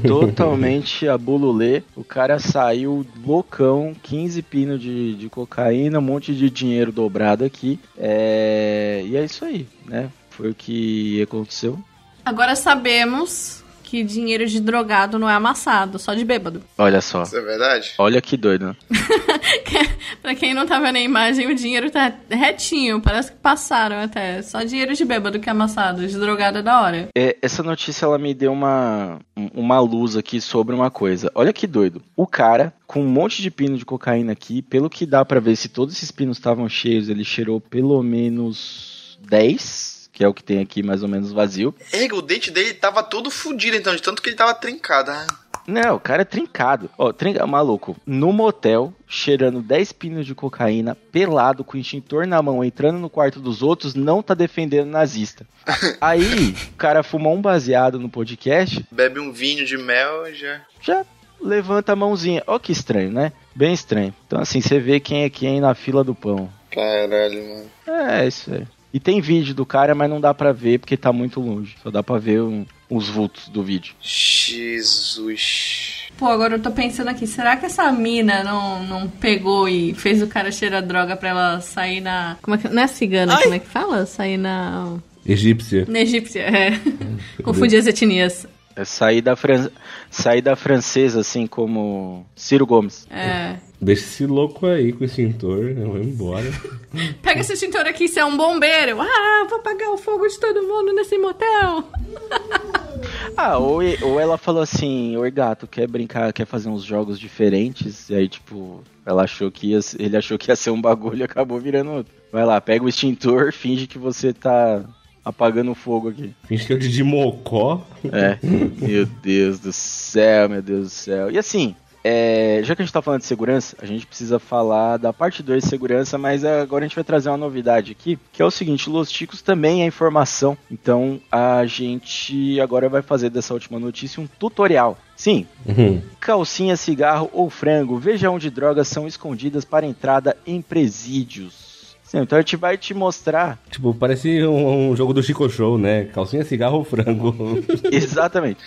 [0.07, 1.83] Totalmente a bululê.
[1.97, 7.81] O cara saiu loucão, 15 pinos de, de cocaína, um monte de dinheiro dobrado aqui.
[7.99, 10.09] É, e é isso aí, né?
[10.41, 11.79] Foi o que aconteceu.
[12.25, 16.63] Agora sabemos que dinheiro de drogado não é amassado, só de bêbado.
[16.79, 17.25] Olha só.
[17.25, 17.93] Isso é verdade?
[17.99, 18.77] Olha que doido, né?
[20.23, 24.41] pra quem não tá vendo a imagem, o dinheiro tá retinho, parece que passaram até.
[24.43, 27.09] Só dinheiro de bêbado que é amassado, de drogado é da hora.
[27.17, 31.31] É, essa notícia ela me deu uma, um- uma luz aqui sobre uma coisa.
[31.35, 32.01] Olha que doido.
[32.17, 35.57] O cara, com um monte de pino de cocaína aqui, pelo que dá pra ver,
[35.57, 39.90] se todos esses pinos estavam cheios, ele cheirou pelo menos 10,
[40.21, 41.75] que é o que tem aqui mais ou menos vazio.
[41.91, 45.11] Ega, o dente dele tava todo fudido, então, de tanto que ele tava trincado.
[45.11, 45.27] Ah,
[45.67, 46.91] Não, o cara é trincado.
[46.99, 52.63] Ó, trinca, maluco, no motel, cheirando 10 pinos de cocaína, pelado, com extintor na mão,
[52.63, 55.47] entrando no quarto dos outros, não tá defendendo nazista.
[56.03, 60.61] Aí, o cara fumou um baseado no podcast, Bebe um vinho de mel já.
[60.83, 61.03] já
[61.41, 62.43] levanta a mãozinha.
[62.47, 63.33] Ó que estranho, né?
[63.55, 64.15] Bem estranho.
[64.27, 66.53] Então assim, você vê quem é quem na fila do pão.
[66.71, 67.71] Caralho, mano.
[67.87, 68.67] É, isso aí.
[68.93, 71.77] E tem vídeo do cara, mas não dá pra ver porque tá muito longe.
[71.83, 73.95] Só dá pra ver um- os vultos do vídeo.
[74.01, 76.09] Jesus.
[76.19, 80.21] Pô, agora eu tô pensando aqui, será que essa mina não, não pegou e fez
[80.23, 82.37] o cara cheirar droga pra ela sair na.
[82.43, 82.69] Como é que.
[82.69, 84.05] Não é cigana, como é que fala?
[84.07, 84.97] Sair na.
[85.25, 85.85] Egípcia.
[85.89, 86.81] Na egípcia, é.
[87.43, 88.47] Confundi as etnias.
[88.75, 89.69] É sair da, fran...
[90.11, 93.07] sair da francesa, assim como Ciro Gomes.
[93.11, 93.57] É.
[93.81, 96.45] Deixa esse louco aí com o extintor, eu vou embora.
[97.23, 99.01] Pega esse extintor aqui, você é um bombeiro.
[99.01, 101.85] Ah, vou apagar o fogo de todo mundo nesse motel.
[103.37, 108.11] Ah, ou, ou ela falou assim, oi gato, quer brincar, quer fazer uns jogos diferentes?
[108.11, 111.23] E aí, tipo, ela achou que ia, ele achou que ia ser um bagulho e
[111.23, 112.13] acabou virando outro.
[112.31, 114.85] Vai lá, pega o extintor, finge que você tá
[115.25, 116.35] apagando o fogo aqui.
[116.47, 117.87] Finge que é o Didi Mocó.
[118.13, 118.39] É,
[118.85, 121.31] meu Deus do céu, meu Deus do céu.
[121.31, 124.97] E assim, é, já que a gente tá falando de segurança, a gente precisa falar
[124.97, 128.41] da parte 2 de segurança, mas agora a gente vai trazer uma novidade aqui, que
[128.41, 133.53] é o seguinte, Los Ticos também é informação, então a gente agora vai fazer dessa
[133.55, 134.99] última notícia um tutorial.
[135.17, 136.01] Sim, Uhum.
[136.19, 141.70] calcinha, cigarro ou frango, veja onde drogas são escondidas para entrada em presídios.
[142.11, 145.79] Sim, então a gente vai te mostrar Tipo, parece um, um jogo do Chico Show,
[145.79, 146.07] né?
[146.07, 147.33] Calcinha, cigarro frango.
[147.93, 148.59] Exatamente.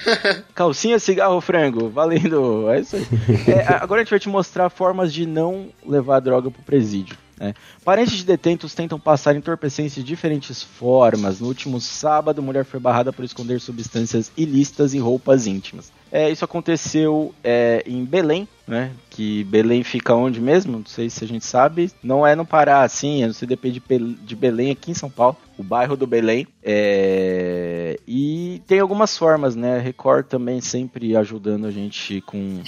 [0.55, 1.89] Calcinha, cigarro, frango.
[1.89, 2.69] Valendo.
[2.69, 3.05] É isso aí.
[3.47, 7.17] É, agora a gente vai te mostrar formas de não levar droga pro presídio.
[7.37, 7.53] né?
[7.83, 11.41] Parentes de detentos tentam passar entorpecentes de diferentes formas.
[11.41, 15.91] No último sábado, mulher foi barrada por esconder substâncias ilícitas em roupas íntimas.
[16.15, 18.91] É, isso aconteceu é, em Belém, né?
[19.09, 20.77] Que Belém fica onde mesmo?
[20.77, 21.91] Não sei se a gente sabe.
[22.03, 23.81] Não é no Pará, assim, é no CDP de,
[24.21, 25.35] de Belém, aqui em São Paulo.
[25.57, 26.45] O bairro do Belém.
[26.61, 29.79] É, E tem algumas formas, né?
[29.79, 32.61] Record também sempre ajudando a gente com,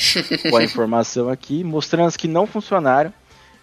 [0.50, 3.14] com a informação aqui, mostrando as que não funcionaram.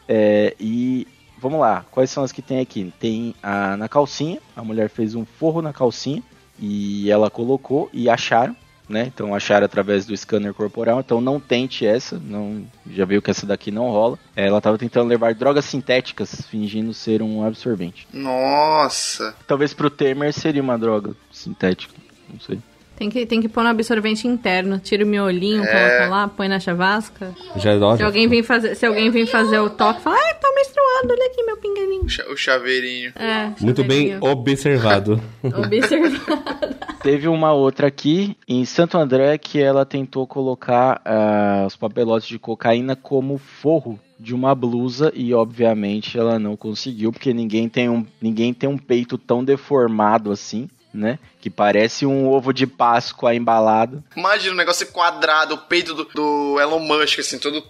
[0.08, 1.08] É, e
[1.40, 2.92] vamos lá, quais são as que tem aqui?
[3.00, 6.22] Tem a na calcinha, a mulher fez um forro na calcinha
[6.56, 8.54] e ela colocou e acharam,
[8.92, 9.10] né?
[9.12, 11.00] Então acharam através do scanner corporal.
[11.00, 14.18] Então não tente essa, não já viu que essa daqui não rola.
[14.36, 18.06] É, Ela estava tentando levar drogas sintéticas, fingindo ser um absorvente.
[18.12, 19.34] Nossa.
[19.46, 21.94] Talvez pro Temer seria uma droga sintética,
[22.32, 22.58] não sei.
[22.94, 24.78] Tem que, tem que pôr no absorvente interno.
[24.78, 27.34] Tira o miolinho, coloca lá, põe na chavasca.
[27.56, 30.54] Já dó, Se alguém vem fazer, se alguém vem fazer o toque, fala, ai, tô
[30.54, 32.04] menstruando, olha aqui meu pinguelinho.
[32.04, 33.12] O cha- O chaveirinho.
[33.16, 35.20] É, Muito bem observado.
[35.42, 36.76] Observado.
[37.02, 42.38] Teve uma outra aqui em Santo André que ela tentou colocar ah, os papelotes de
[42.38, 48.06] cocaína como forro de uma blusa e obviamente ela não conseguiu porque ninguém tem um,
[48.20, 51.18] ninguém tem um peito tão deformado assim, né?
[51.40, 54.04] Que parece um ovo de Páscoa embalado.
[54.16, 57.64] Imagina um negócio quadrado, o peito do, do Elon Musk, assim, todo.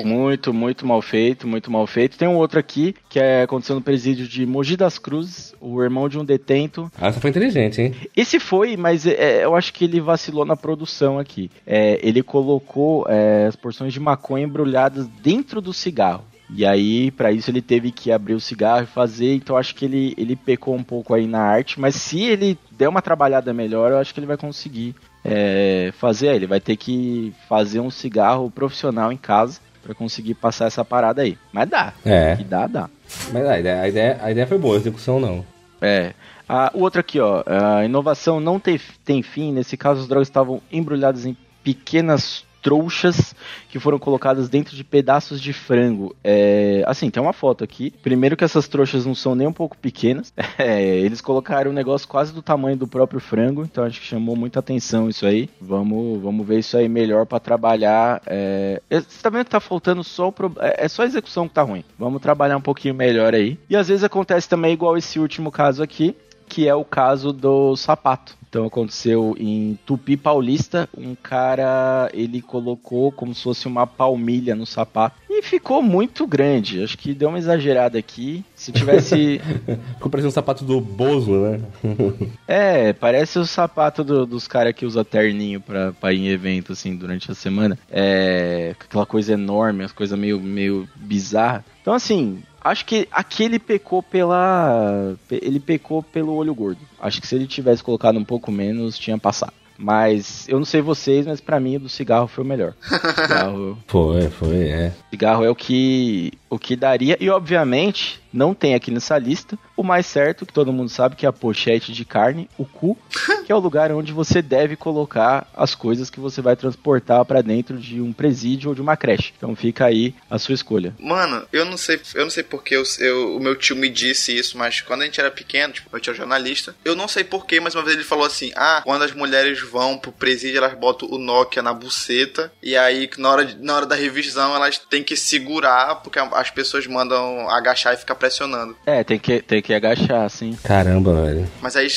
[0.00, 2.16] Muito, muito mal feito, muito mal feito.
[2.16, 6.08] Tem um outro aqui que é, aconteceu no presídio de Mogi das Cruzes, o irmão
[6.08, 7.94] de um detento Ah, essa foi inteligente, hein?
[8.16, 11.50] Esse foi, mas é, eu acho que ele vacilou na produção aqui.
[11.66, 16.24] É, ele colocou é, as porções de maconha embrulhadas dentro do cigarro.
[16.54, 19.34] E aí, pra isso, ele teve que abrir o cigarro e fazer.
[19.34, 21.80] Então, eu acho que ele, ele pecou um pouco aí na arte.
[21.80, 26.34] Mas se ele der uma trabalhada melhor, eu acho que ele vai conseguir é, fazer.
[26.34, 31.22] Ele vai ter que fazer um cigarro profissional em casa pra conseguir passar essa parada
[31.22, 31.36] aí.
[31.52, 31.92] Mas dá.
[32.04, 32.36] É.
[32.36, 32.88] Que dá, dá.
[33.32, 35.44] Mas a ideia, a ideia, a ideia foi boa, a execução não.
[35.80, 36.14] É.
[36.48, 37.42] Ah, o outro aqui, ó.
[37.46, 39.52] A inovação não tem, tem fim.
[39.52, 43.34] Nesse caso, as drogas estavam embrulhadas em pequenas trouxas
[43.68, 46.14] que foram colocadas dentro de pedaços de frango.
[46.22, 47.90] É, assim, tem uma foto aqui.
[48.02, 50.32] Primeiro que essas trouxas não são nem um pouco pequenas.
[50.58, 53.64] É, eles colocaram um negócio quase do tamanho do próprio frango.
[53.64, 55.50] Então acho que chamou muita atenção isso aí.
[55.60, 58.22] Vamos, vamos ver isso aí melhor para trabalhar.
[58.26, 61.48] É, você tá vendo que tá faltando só o pro- é, é só a execução
[61.48, 61.82] que tá ruim.
[61.98, 63.58] Vamos trabalhar um pouquinho melhor aí.
[63.68, 66.14] E às vezes acontece também igual esse último caso aqui,
[66.48, 68.36] que é o caso do sapato.
[68.52, 74.66] Então aconteceu em Tupi Paulista, um cara ele colocou como se fosse uma palmilha no
[74.66, 76.84] sapato e ficou muito grande.
[76.84, 78.44] Acho que deu uma exagerada aqui.
[78.54, 79.40] Se tivesse
[79.96, 81.60] Ficou parecendo um sapato do Bozo, né?
[82.46, 86.72] É, parece o sapato do- dos caras que usa terninho pra, pra ir em evento,
[86.72, 87.78] assim, durante a semana.
[87.90, 91.62] É, aquela coisa enorme, as coisas meio, meio bizarras.
[91.80, 95.14] Então, assim, acho que aqui ele pecou pela...
[95.28, 96.80] pe- Ele pecou pelo olho gordo.
[97.00, 99.52] Acho que se ele tivesse colocado um pouco menos, tinha passado.
[99.78, 102.74] Mas, eu não sei vocês, mas pra mim o do cigarro foi o melhor.
[103.16, 103.76] Cigarro...
[103.88, 104.92] Foi, foi, é.
[105.10, 107.16] Cigarro é o que, o que daria.
[107.18, 111.24] E, obviamente, não tem aqui nessa lista o mais certo, que todo mundo sabe, que
[111.24, 112.96] é a pochete de carne, o cu,
[113.46, 117.40] que é o lugar onde você deve colocar as coisas que você vai transportar pra
[117.42, 119.32] dentro de um presídio ou de uma creche.
[119.36, 120.94] Então fica aí a sua escolha.
[120.98, 124.36] Mano, eu não sei, eu não sei porque eu, eu- o meu tio me disse
[124.36, 127.24] isso, mas quando a gente era pequeno, tipo, meu tio é jornalista, eu não sei
[127.24, 130.74] porquê, mas uma vez ele falou assim: ah, quando as mulheres vão pro presídio, elas
[130.78, 135.02] botam o Nokia na buceta, e aí na hora, na hora da revisão elas têm
[135.02, 138.76] que segurar, porque a- as pessoas mandam agachar e ficar pressionando.
[138.84, 140.56] É, tem que, tem que agachar, assim.
[140.62, 141.48] Caramba, velho.
[141.60, 141.88] Mas aí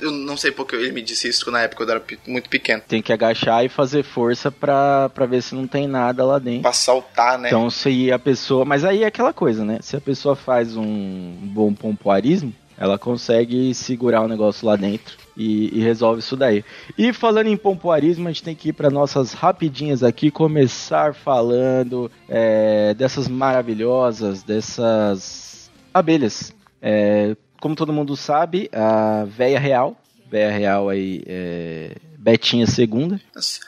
[0.00, 2.82] eu não sei porque ele me disse isso na época eu era muito pequeno.
[2.86, 6.62] Tem que agachar e fazer força pra, pra ver se não tem nada lá dentro.
[6.62, 7.48] Pra saltar, né?
[7.48, 8.64] Então, se a pessoa.
[8.64, 9.78] Mas aí é aquela coisa, né?
[9.80, 15.78] Se a pessoa faz um bom pompoarismo, ela consegue segurar o negócio lá dentro e,
[15.78, 16.64] e resolve isso daí.
[16.96, 22.10] E falando em pompoarismo, a gente tem que ir para nossas rapidinhas aqui, começar falando
[22.26, 26.54] é, dessas maravilhosas, dessas abelhas.
[26.80, 29.94] É, como todo mundo sabe, a véia real,
[30.30, 33.20] véia real aí, é, Betinha segunda,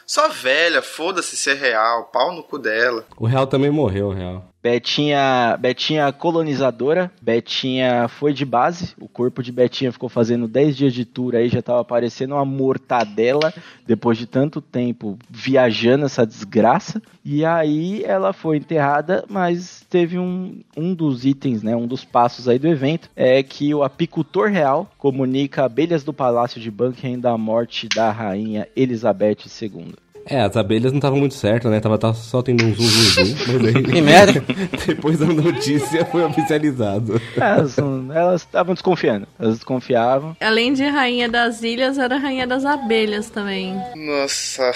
[0.07, 3.05] Só velha, foda-se ser real, pau no cu dela.
[3.17, 4.52] O Real também morreu, o Real.
[4.63, 10.95] Betinha, Betinha colonizadora, Betinha foi de base, o corpo de Betinha ficou fazendo 10 dias
[10.95, 13.53] de tour aí, já tava parecendo uma mortadela,
[13.85, 20.61] depois de tanto tempo viajando essa desgraça, e aí ela foi enterrada, mas teve um,
[20.77, 24.89] um dos itens, né, um dos passos aí do evento, é que o apicultor real
[24.97, 29.95] comunica abelhas do Palácio de Buckingham da morte da rainha Elizabeth II.
[30.27, 31.81] É, as abelhas não estavam muito certas, né?
[31.81, 33.35] Tava, tava só tendo um zum zum zum.
[33.61, 34.45] Mas aí, Que merda!
[34.87, 37.21] depois da notícia foi oficializado.
[37.37, 42.65] Elas não- elas estavam desconfiando, elas desconfiavam, Além de rainha das ilhas, era rainha das
[42.65, 43.75] abelhas também.
[43.97, 44.71] Nossa.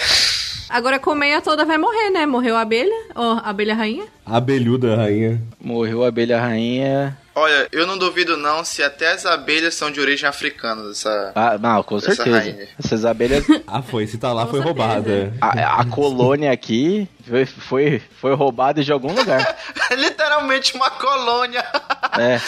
[0.69, 2.27] Agora a colmeia toda vai morrer, né?
[2.27, 4.05] Morreu a abelha, ou a abelha rainha.
[4.25, 5.41] A abelhuda rainha.
[5.63, 7.17] Morreu a abelha rainha.
[7.39, 10.91] Olha, eu não duvido não se até as abelhas são de origem africana.
[10.91, 11.33] Essa...
[11.35, 12.39] Ah, não, com Essa certeza.
[12.39, 12.69] rainha.
[12.83, 13.45] Essas abelhas.
[13.67, 14.07] Ah, foi.
[14.07, 14.87] Se tá lá, Com foi certeza.
[14.87, 15.35] roubada.
[15.41, 19.57] A, a colônia aqui foi, foi, foi roubada de algum lugar.
[19.95, 21.65] Literalmente uma colônia.
[22.19, 22.41] É.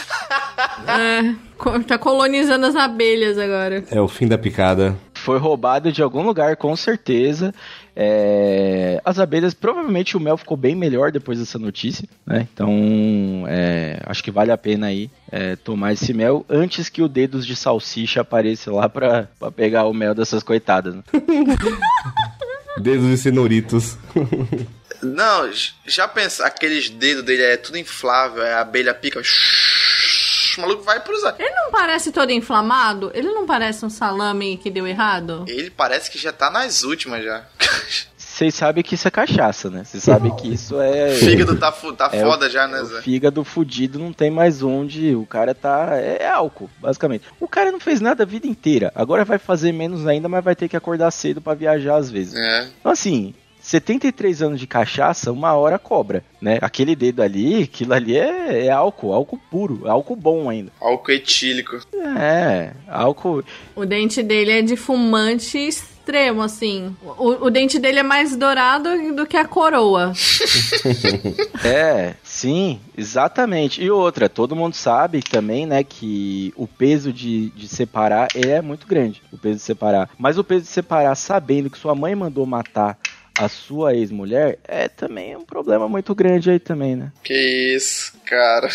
[0.86, 3.84] É, tá colonizando as abelhas agora.
[3.90, 4.96] É o fim da picada.
[5.12, 7.52] Foi roubado de algum lugar, com certeza.
[8.00, 12.46] É, as abelhas, provavelmente o mel ficou bem melhor depois dessa notícia, né?
[12.54, 17.08] Então, é, acho que vale a pena aí é, tomar esse mel antes que o
[17.08, 20.94] dedos de salsicha apareça lá pra, pra pegar o mel dessas coitadas.
[20.94, 21.02] né?
[22.78, 23.98] Dedos e cenoritos.
[25.02, 25.50] Não,
[25.84, 29.20] já pensa, aqueles dedos dele é tudo inflável, é a abelha pica.
[30.58, 31.22] O maluco vai pros.
[31.38, 33.10] Ele não parece todo inflamado?
[33.14, 35.44] Ele não parece um salame que deu errado?
[35.48, 37.44] Ele parece que já tá nas últimas já.
[38.16, 39.82] Vocês sabem que isso é cachaça, né?
[39.82, 41.08] Vocês sabem que isso é.
[41.12, 43.02] O fígado tá, fu- tá É, foda já, né, O Zé?
[43.02, 45.12] fígado fudido não tem mais onde.
[45.16, 45.88] O cara tá.
[45.96, 47.24] É, é álcool, basicamente.
[47.40, 48.92] O cara não fez nada a vida inteira.
[48.94, 52.34] Agora vai fazer menos ainda, mas vai ter que acordar cedo pra viajar às vezes.
[52.36, 52.68] É.
[52.78, 53.34] Então, assim.
[53.68, 56.58] 73 anos de cachaça, uma hora cobra, né?
[56.62, 60.72] Aquele dedo ali, aquilo ali é, é álcool, álcool puro, álcool bom ainda.
[60.80, 61.78] Álcool etílico.
[62.18, 63.44] É, álcool.
[63.76, 66.96] O dente dele é de fumante extremo, assim.
[67.18, 70.12] O, o dente dele é mais dourado do que a coroa.
[71.64, 73.82] É, sim, exatamente.
[73.82, 78.86] E outra, todo mundo sabe também, né, que o peso de, de separar é muito
[78.86, 79.20] grande.
[79.32, 80.08] O peso de separar.
[80.16, 82.96] Mas o peso de separar sabendo que sua mãe mandou matar
[83.38, 87.12] a sua ex-mulher é também um problema muito grande aí também, né?
[87.22, 88.68] Que isso, cara.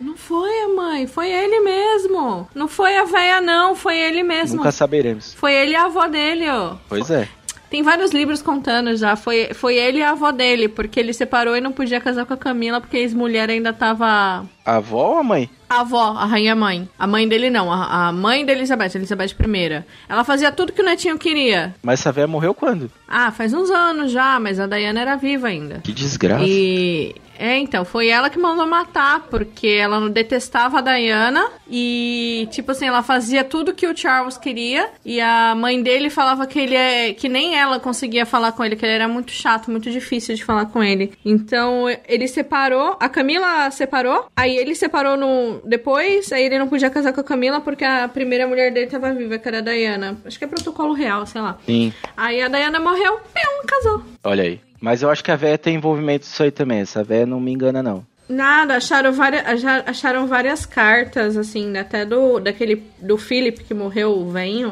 [0.00, 2.48] Não foi a mãe, foi ele mesmo.
[2.54, 4.56] Não foi a véia, não, foi ele mesmo.
[4.56, 5.34] Nunca saberemos.
[5.34, 6.76] Foi ele e a avó dele, ó.
[6.88, 7.28] Pois é.
[7.70, 9.14] Tem vários livros contando já.
[9.16, 12.34] Foi, foi ele e a avó dele, porque ele separou e não podia casar com
[12.34, 14.46] a Camila porque a ex-mulher ainda tava.
[14.64, 15.50] A avó ou a mãe?
[15.68, 16.88] A avó, a rainha mãe.
[16.98, 19.84] A mãe dele não, a, a mãe da Elizabeth, Elizabeth I.
[20.08, 21.74] Ela fazia tudo que o netinho queria.
[21.82, 22.90] Mas essa véia morreu quando?
[23.06, 25.80] Ah, faz uns anos já, mas a Diana era viva ainda.
[25.80, 26.44] Que desgraça.
[26.46, 27.14] E.
[27.38, 32.72] É, então, foi ela que mandou matar, porque ela não detestava a Diana e, tipo
[32.72, 36.74] assim, ela fazia tudo que o Charles queria e a mãe dele falava que ele
[36.74, 37.12] é.
[37.12, 40.44] que nem ela conseguia falar com ele, que ele era muito chato, muito difícil de
[40.44, 41.12] falar com ele.
[41.24, 45.60] Então, ele separou, a Camila separou, aí ele separou no.
[45.64, 49.12] depois, aí ele não podia casar com a Camila porque a primeira mulher dele tava
[49.12, 50.18] viva, que era a Diana.
[50.24, 51.56] Acho que é protocolo real, sei lá.
[51.64, 54.02] Sim, Aí a Diana morreu, pum, casou.
[54.24, 54.67] olha aí.
[54.80, 56.80] Mas eu acho que a véia tem envolvimento nisso aí também.
[56.80, 58.04] Essa véia não me engana, não.
[58.28, 63.72] Nada, acharam várias, acha- acharam várias cartas, assim, né, até do, daquele, do Philip que
[63.72, 64.70] morreu, o venho,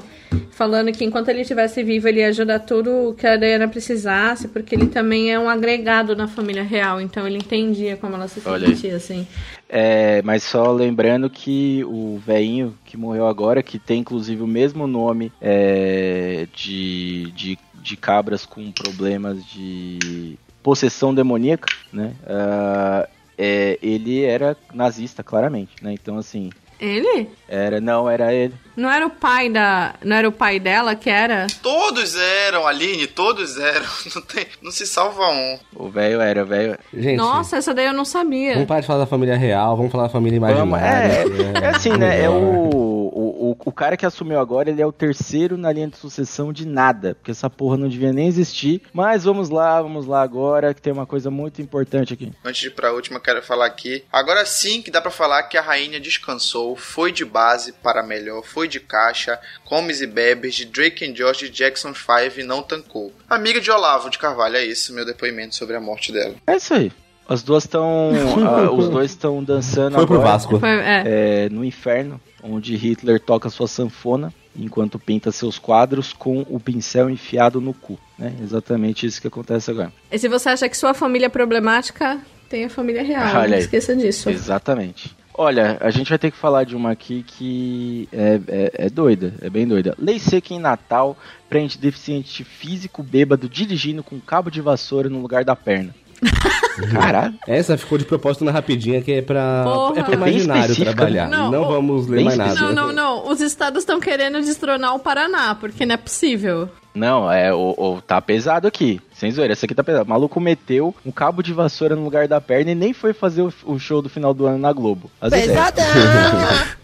[0.51, 4.75] falando que enquanto ele estivesse vivo, ele ia ajudar tudo que a Diana precisasse, porque
[4.75, 8.97] ele também é um agregado na família real, então ele entendia como ela se sentia,
[8.97, 9.27] assim.
[9.69, 14.87] É, mas só lembrando que o velhinho que morreu agora, que tem inclusive o mesmo
[14.87, 22.13] nome é, de, de, de cabras com problemas de possessão demoníaca, né?
[22.27, 23.09] Ah,
[23.39, 25.93] é, ele era nazista, claramente, né?
[25.93, 27.29] Então, assim, Ele?
[27.49, 28.55] era, não era ele.
[28.77, 29.95] Não era o pai da.
[30.05, 31.47] Não era o pai dela que era?
[31.63, 33.87] Todos eram, Aline, todos eram.
[34.15, 35.59] Não, tem, não se salva um.
[35.75, 36.79] O velho era, o velho.
[36.93, 38.53] Gente, Nossa, essa daí eu não sabia.
[38.55, 41.13] vamos parar de falar da família real, vamos falar da família Vamos, imaginária.
[41.13, 41.25] é,
[41.59, 42.23] que é assim, né?
[42.25, 43.26] É o, o,
[43.65, 46.67] o, o cara que assumiu agora, ele é o terceiro na linha de sucessão de
[46.67, 47.15] nada.
[47.15, 48.83] Porque essa porra não devia nem existir.
[48.93, 52.33] Mas vamos lá, vamos lá agora, que tem uma coisa muito importante aqui.
[52.45, 54.05] Antes de ir pra última, quero falar aqui.
[54.13, 58.43] Agora sim que dá pra falar que a rainha descansou, foi de base para melhor,
[58.45, 62.63] foi de caixa, comes e bebes, de Drake and Josh de Jackson 5 e não
[62.63, 63.13] tancou.
[63.29, 66.35] Amiga de Olavo de Carvalho, é isso, meu depoimento sobre a morte dela.
[66.47, 66.93] É isso aí.
[67.29, 68.13] As duas estão.
[68.47, 70.31] ah, os dois estão dançando Foi pro agora.
[70.31, 70.61] Vasco.
[70.61, 71.03] Foi- é.
[71.07, 77.11] é, no inferno, onde Hitler toca sua sanfona enquanto pinta seus quadros com o pincel
[77.11, 77.99] enfiado no cu.
[78.19, 78.35] Né?
[78.43, 79.93] Exatamente isso que acontece agora.
[80.11, 82.19] E se você acha que sua família é problemática,
[82.49, 83.27] tem a família real.
[83.37, 83.61] Olha não aí.
[83.61, 84.31] esqueça disso.
[84.31, 85.15] Exatamente.
[85.39, 89.35] Olha, a gente vai ter que falar de uma aqui que é, é, é doida,
[89.43, 89.95] é bem doida.
[89.99, 91.15] Lei seca em Natal
[91.47, 95.95] prende deficiente físico bêbado dirigindo com cabo de vassoura no lugar da perna.
[96.93, 97.35] Caralho.
[97.47, 100.01] Essa ficou de propósito na rapidinha, que é pra, Porra.
[100.01, 101.29] é pro É imaginário trabalhar.
[101.29, 102.55] Não, Não, ô, vamos ler bem mais nada.
[102.61, 103.29] Não, não, não.
[103.31, 106.69] Os estados estão querendo destronar o Paraná, porque não é possível.
[106.95, 109.01] Não, é, o, o- tá pesado aqui.
[109.13, 110.07] Sem zoeira, essa aqui tá pesado.
[110.07, 113.43] O maluco meteu um cabo de vassoura no lugar da perna e nem foi fazer
[113.43, 115.11] o, o show do final do ano na Globo.
[115.21, 115.59] As ideias.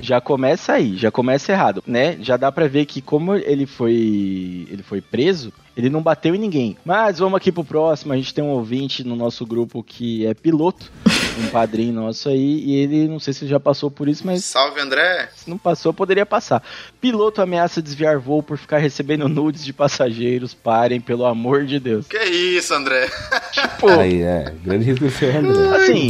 [0.00, 2.16] Já começa aí, já começa errado, né?
[2.20, 6.38] Já dá pra ver que como ele foi ele foi preso, ele não bateu em
[6.38, 6.76] ninguém.
[6.84, 10.34] Mas vamos aqui pro próximo, a gente tem um ouvinte no nosso grupo que é
[10.34, 10.90] piloto,
[11.38, 14.80] um padrinho nosso aí, e ele não sei se já passou por isso, mas Salve
[14.80, 15.28] André!
[15.34, 16.62] se não passou, poderia passar.
[17.00, 20.54] Piloto ameaça desviar voo por ficar recebendo nudes de passageiros.
[20.54, 22.06] Parem, pelo amor de Deus.
[22.06, 23.10] Que isso, André?
[23.52, 24.52] Tipo, Aí, é.
[24.62, 25.76] Grande risco seu André.
[25.76, 26.08] assim,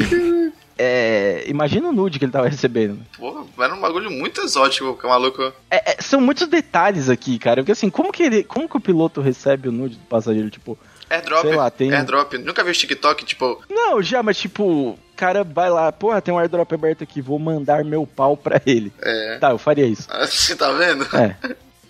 [0.78, 2.98] é, imagina o nude que ele tava recebendo.
[3.16, 5.42] Pô, era um bagulho muito exótico, que o maluco.
[5.70, 7.62] É, é, são muitos detalhes aqui, cara.
[7.62, 8.44] Porque assim, como que ele.
[8.44, 10.50] Como que o piloto recebe o nude do passageiro?
[10.50, 12.32] Tipo, Airdrop, Sei lá, tem- airdrop.
[12.38, 16.38] Nunca vi o TikTok, tipo, não, já, mas tipo, cara vai lá, porra, tem um
[16.38, 18.92] airdrop aberto aqui, vou mandar meu pau pra ele.
[19.02, 19.38] é.
[19.38, 20.08] Tá, eu faria isso.
[20.26, 21.04] Você tá vendo?
[21.16, 21.36] É,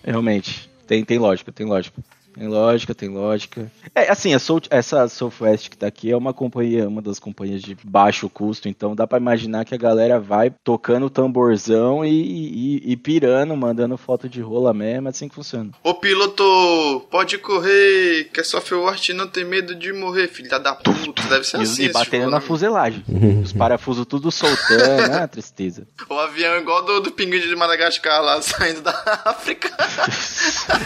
[0.04, 0.68] realmente.
[0.86, 2.02] Tem, tem lógica, tem lógica.
[2.34, 3.70] Tem lógica, tem lógica.
[3.94, 7.62] É, assim, a Soul, essa Southwest que tá aqui é uma companhia, uma das companhias
[7.62, 12.10] de baixo custo, então dá pra imaginar que a galera vai tocando o tamborzão e,
[12.10, 15.70] e, e pirando, mandando foto de rola mesmo, é assim que funciona.
[15.82, 21.22] Ô piloto, pode correr, que a Software não tem medo de morrer, filha da puta.
[21.28, 21.84] Deve ser E, assim.
[21.84, 22.40] e batendo na né?
[22.40, 23.04] fuselagem.
[23.42, 25.86] Os parafusos tudo soltando, ah, tristeza.
[26.08, 28.90] O avião igual do, do pinguim de Madagascar lá, saindo da
[29.24, 29.70] África.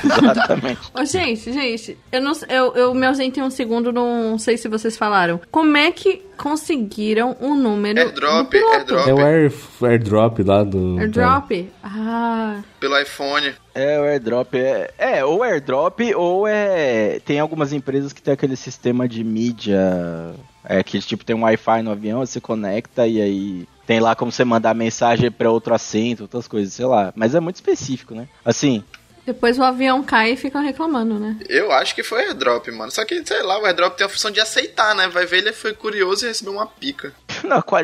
[0.05, 0.81] Exatamente.
[0.95, 4.97] Ô, gente, gente, eu, não, eu, eu me ausentei um segundo, não sei se vocês
[4.97, 5.41] falaram.
[5.51, 9.09] Como é que conseguiram o número Airdrop, do airdrop.
[9.09, 10.99] É o air, airdrop lá do.
[10.99, 11.51] Airdrop?
[11.83, 13.53] Ah, Pelo iPhone.
[13.75, 14.91] É, o airdrop é.
[14.97, 17.21] É, ou airdrop, ou é.
[17.25, 20.35] Tem algumas empresas que tem aquele sistema de mídia.
[20.65, 23.69] É que tipo tem um Wi-Fi no avião, você conecta e aí.
[23.87, 27.11] Tem lá como você mandar mensagem pra outro assento, outras coisas, sei lá.
[27.17, 28.29] Mas é muito específico, né?
[28.45, 28.85] Assim,
[29.29, 31.37] depois o avião cai e ficam reclamando, né?
[31.49, 32.91] Eu acho que foi airdrop, mano.
[32.91, 35.07] Só que, sei lá, o airdrop tem a função de aceitar, né?
[35.09, 37.13] Vai ver, ele foi curioso e recebeu uma pica.
[37.45, 37.83] não, qual-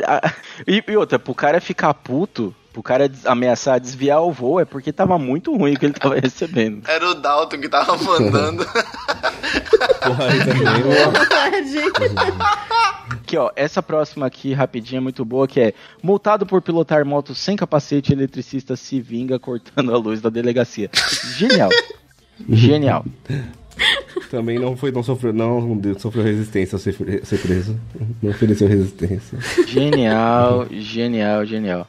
[0.66, 4.92] e, e outra, pro cara ficar puto, pro cara ameaçar desviar o voo, é porque
[4.92, 6.88] tava muito ruim o que ele tava recebendo.
[6.88, 8.66] Era o Dalton que tava mandando.
[10.04, 10.64] Porra, aí também.
[13.10, 17.34] Aqui, ó, essa próxima aqui, rapidinha, é muito boa, que é multado por pilotar moto
[17.34, 20.90] sem capacete, eletricista se vinga cortando a luz da delegacia.
[21.36, 21.70] Genial.
[22.48, 23.04] Genial.
[24.30, 26.94] também não foi, não sofreu, não sofreu resistência ao ser,
[27.24, 27.80] ser preso.
[28.22, 29.38] Não ofereceu resistência.
[29.66, 31.88] Genial, genial, genial.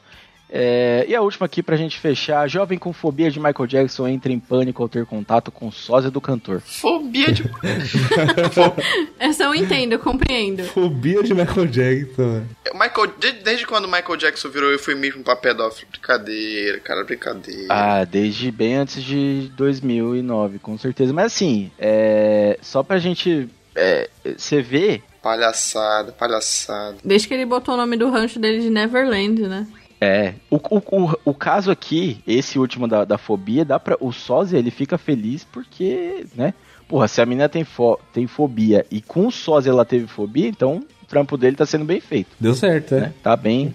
[0.50, 2.48] É, e a última aqui pra gente fechar.
[2.48, 6.22] Jovem com fobia de Michael Jackson entra em pânico ao ter contato com sósia do
[6.22, 6.62] cantor.
[6.62, 7.44] Fobia de.
[9.20, 10.64] Essa eu entendo, eu compreendo.
[10.66, 12.44] Fobia de Michael Jackson.
[12.74, 15.88] Michael, de- desde quando o Michael Jackson virou eufemismo pra pedófilo?
[15.92, 17.68] Brincadeira, cara, brincadeira.
[17.70, 21.14] Ah, desde bem antes de 2009, com certeza.
[21.14, 23.50] Mas assim, é, só pra gente.
[23.76, 26.98] é, Você vê Palhaçada, palhaçada.
[27.04, 29.66] Desde que ele botou o nome do rancho dele de Neverland, né?
[30.06, 34.12] É, o, o, o, o caso aqui, esse último da, da fobia, dá pra, o
[34.12, 36.54] sósia ele fica feliz porque, né?
[36.88, 40.48] Porra, se a menina tem, fo, tem fobia e com o sósia ela teve fobia,
[40.48, 43.00] então o trampo dele tá sendo bem feito, Deu certo, é.
[43.02, 43.14] né?
[43.24, 43.74] Tá bem,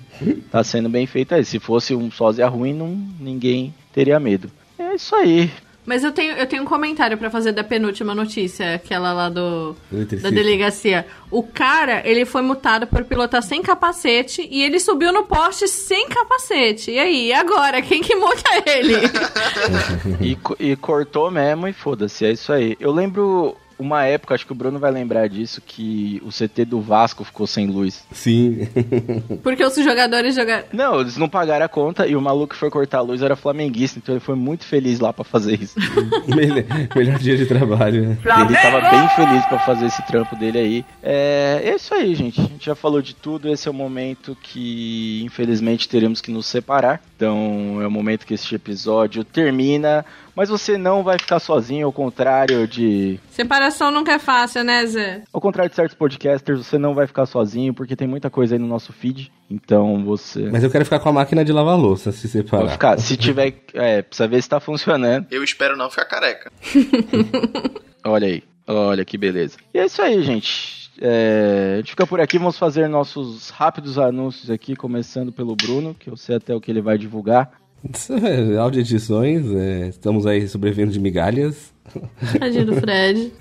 [0.50, 1.44] tá sendo bem feito aí.
[1.44, 4.50] Se fosse um sósia ruim, não, ninguém teria medo.
[4.78, 5.50] É isso aí.
[5.86, 9.74] Mas eu tenho, eu tenho um comentário pra fazer da penúltima notícia, aquela lá do
[9.90, 11.06] Do da delegacia.
[11.30, 16.08] O cara, ele foi multado por pilotar sem capacete e ele subiu no poste sem
[16.08, 16.90] capacete.
[16.90, 17.80] E aí, e agora?
[17.80, 18.94] Quem que multa ele?
[20.20, 22.76] E, e cortou mesmo e foda-se, é isso aí.
[22.78, 26.80] Eu lembro uma época, acho que o Bruno vai lembrar disso, que o CT do
[26.80, 28.04] Vasco ficou sem luz.
[28.12, 28.68] Sim.
[29.42, 30.64] Porque os jogadores jogaram.
[30.70, 33.34] Não, eles não pagaram a conta e o maluco que foi cortar a luz era
[33.34, 35.78] flamenguista, então ele foi muito feliz lá pra fazer isso.
[36.28, 36.64] melhor,
[36.94, 38.10] melhor dia de trabalho.
[38.10, 38.18] né?
[38.22, 40.84] ele tava bem feliz pra fazer esse trampo dele aí.
[41.02, 42.40] É, é isso aí, gente.
[42.40, 43.48] A gente já falou de tudo.
[43.48, 47.00] Esse é o momento que, infelizmente, teremos que nos separar.
[47.16, 50.04] Então, é o momento que este episódio termina.
[50.34, 55.22] Mas você não vai ficar sozinho, ao contrário de Separação nunca é fácil, né, Zé?
[55.32, 58.58] Ao contrário de certos podcasters, você não vai ficar sozinho, porque tem muita coisa aí
[58.58, 59.32] no nosso feed.
[59.50, 60.48] Então você.
[60.50, 62.70] Mas eu quero ficar com a máquina de lavar louça, se separar.
[62.70, 62.98] ficar.
[62.98, 63.54] Se tiver.
[63.74, 65.26] É, precisa ver se tá funcionando.
[65.30, 66.52] Eu espero não ficar careca.
[68.04, 68.42] Olha aí.
[68.66, 69.56] Olha que beleza.
[69.74, 70.80] E é isso aí, gente.
[71.00, 75.94] É, a gente fica por aqui, vamos fazer nossos rápidos anúncios aqui, começando pelo Bruno,
[75.98, 77.50] que eu sei até o que ele vai divulgar.
[77.92, 81.72] Isso é Áudio edições, é, estamos aí sobrevivendo de migalhas.
[82.38, 83.32] Tadinho do Fred.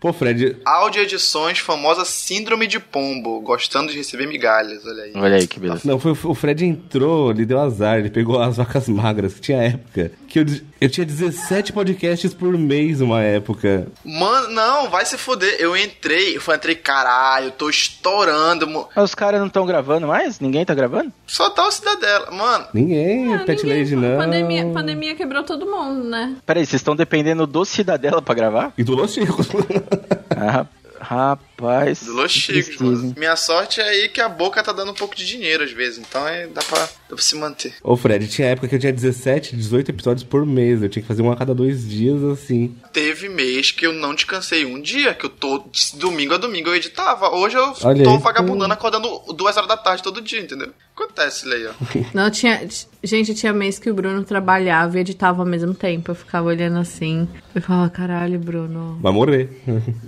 [0.00, 5.12] Pô, Fred, Áudio edições, famosa síndrome de pombo, gostando de receber migalhas, olha aí.
[5.14, 5.82] Olha aí que beleza.
[5.84, 9.62] não, foi, o Fred entrou, ele deu azar, ele pegou as vacas magras, que tinha
[9.62, 10.12] época.
[10.28, 10.46] Que eu,
[10.82, 13.88] eu tinha 17 podcasts por mês uma época.
[14.04, 15.56] Mano, não, vai se foder.
[15.58, 18.66] Eu entrei, eu falei, entrei, caralho, tô estourando.
[18.66, 20.38] mo- Mas os caras não estão gravando mais?
[20.40, 21.10] Ninguém tá gravando?
[21.26, 22.30] Só tá o Cidadela.
[22.30, 24.18] Mano, Ninguém, Ah, Pet ninguém- Lady não.
[24.18, 26.36] Pandemia, pandemia quebrou todo mundo, né?
[26.44, 28.72] Peraí, vocês estão dependendo do Cidadela pra gravar?
[28.76, 29.48] E do Los Chicos.
[31.08, 32.02] Ah, rapaz.
[32.04, 33.14] do Los Chicos, mano.
[33.16, 35.98] Minha sorte é aí que a boca tá dando um pouco de dinheiro às vezes,
[35.98, 37.74] então é, dá, pra, dá pra se manter.
[37.82, 40.82] Ô, Fred, tinha época que eu tinha 17, 18 episódios por mês.
[40.82, 42.74] Eu tinha que fazer um a cada dois dias, assim.
[42.92, 46.68] Teve mês que eu não descansei um dia, que eu tô de domingo a domingo
[46.68, 47.30] eu editava.
[47.34, 48.18] Hoje eu Olha tô aí.
[48.18, 50.72] vagabundando acordando duas horas da tarde todo dia, entendeu?
[50.94, 51.72] Acontece, Leia.
[52.14, 52.66] Não, tinha.
[53.04, 56.10] Gente, tinha mês que o Bruno trabalhava e editava ao mesmo tempo.
[56.10, 57.28] Eu ficava olhando assim.
[57.54, 58.98] Eu falava, caralho, Bruno.
[59.00, 59.50] Vai morrer.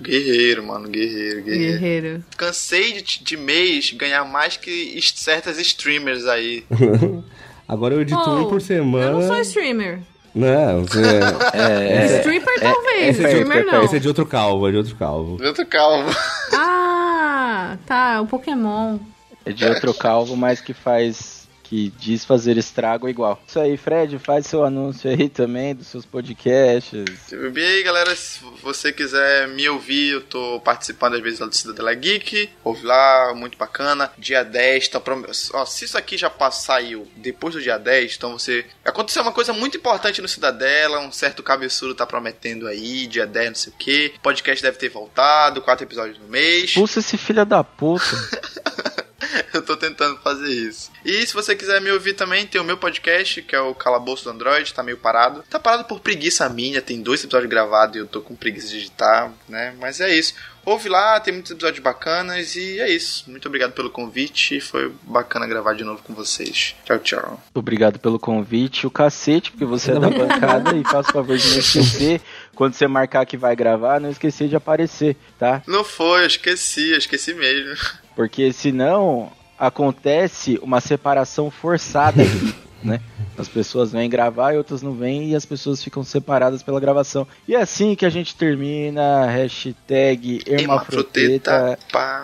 [0.00, 1.72] Guerreiro, mano, guerreiro, guerreiro.
[1.78, 2.24] Guerreiro.
[2.36, 6.64] Cansei de, de mês ganhar mais que certas streamers aí.
[7.68, 9.06] Agora eu edito Oh, um por semana.
[9.06, 10.00] Eu não sou streamer.
[10.34, 11.00] Não, você...
[11.54, 13.82] É, Streamer talvez, é perto, streamer é não.
[13.84, 15.42] Esse é de outro calvo, é de outro calvo.
[15.42, 16.08] Eu tô calmo.
[16.52, 18.98] Ah, tá, o Pokémon.
[19.44, 21.37] é de outro calvo, mas que faz.
[21.68, 23.40] Que diz fazer estrago igual.
[23.46, 27.04] Isso aí, Fred, faz seu anúncio aí também dos seus podcasts.
[27.30, 31.54] E aí, galera, se você quiser me ouvir, eu tô participando às vezes lá do
[31.54, 32.48] Cidadela Geek.
[32.64, 34.10] Ouve lá, muito bacana.
[34.16, 35.22] Dia 10, tá prom...
[35.52, 38.64] Ó, se isso aqui já saiu depois do dia 10, então você.
[38.84, 43.48] Aconteceu uma coisa muito importante no Cidadela, um certo cabeçudo tá prometendo aí, dia 10,
[43.48, 44.12] não sei o que.
[44.16, 46.64] O podcast deve ter voltado, quatro episódios no mês.
[46.64, 48.04] Expulsa esse filho da puta.
[49.52, 50.90] Eu tô tentando fazer isso.
[51.04, 54.24] E se você quiser me ouvir também, tem o meu podcast, que é o Calabouço
[54.24, 55.42] do Android, tá meio parado.
[55.48, 58.78] Tá parado por preguiça minha, tem dois episódios gravados e eu tô com preguiça de
[58.78, 59.74] editar, né?
[59.78, 60.34] Mas é isso.
[60.64, 63.24] Ouve lá, tem muitos episódios bacanas e é isso.
[63.30, 66.76] Muito obrigado pelo convite, foi bacana gravar de novo com vocês.
[66.84, 67.42] Tchau, tchau.
[67.54, 71.48] Obrigado pelo convite, o cacete, porque você é da bancada e faça o favor de
[71.52, 72.20] não esquecer.
[72.54, 75.62] Quando você marcar que vai gravar, não esquecer de aparecer, tá?
[75.66, 77.74] Não foi, eu esqueci, eu esqueci mesmo.
[78.18, 82.52] Porque senão acontece uma separação forçada aqui,
[82.82, 83.00] né?
[83.38, 87.28] As pessoas vêm gravar e outras não vêm e as pessoas ficam separadas pela gravação.
[87.46, 89.24] E é assim que a gente termina.
[89.26, 91.78] Hashtag hermafroteta.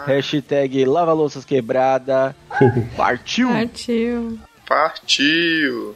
[0.05, 2.35] Hashtag lava louças quebrada.
[2.97, 3.51] Partiu!
[3.51, 4.39] Partiu.
[4.67, 5.95] partiu.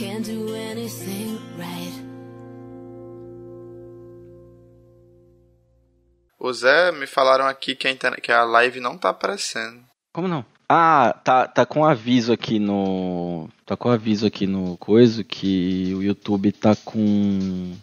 [0.00, 2.10] Can't do anything right.
[6.38, 9.84] O Zé, me falaram aqui que a, internet, que a live não tá aparecendo.
[10.10, 10.42] Como não?
[10.66, 13.50] Ah, tá, tá com aviso aqui no.
[13.66, 17.76] Tá com aviso aqui no coisa que o YouTube tá com.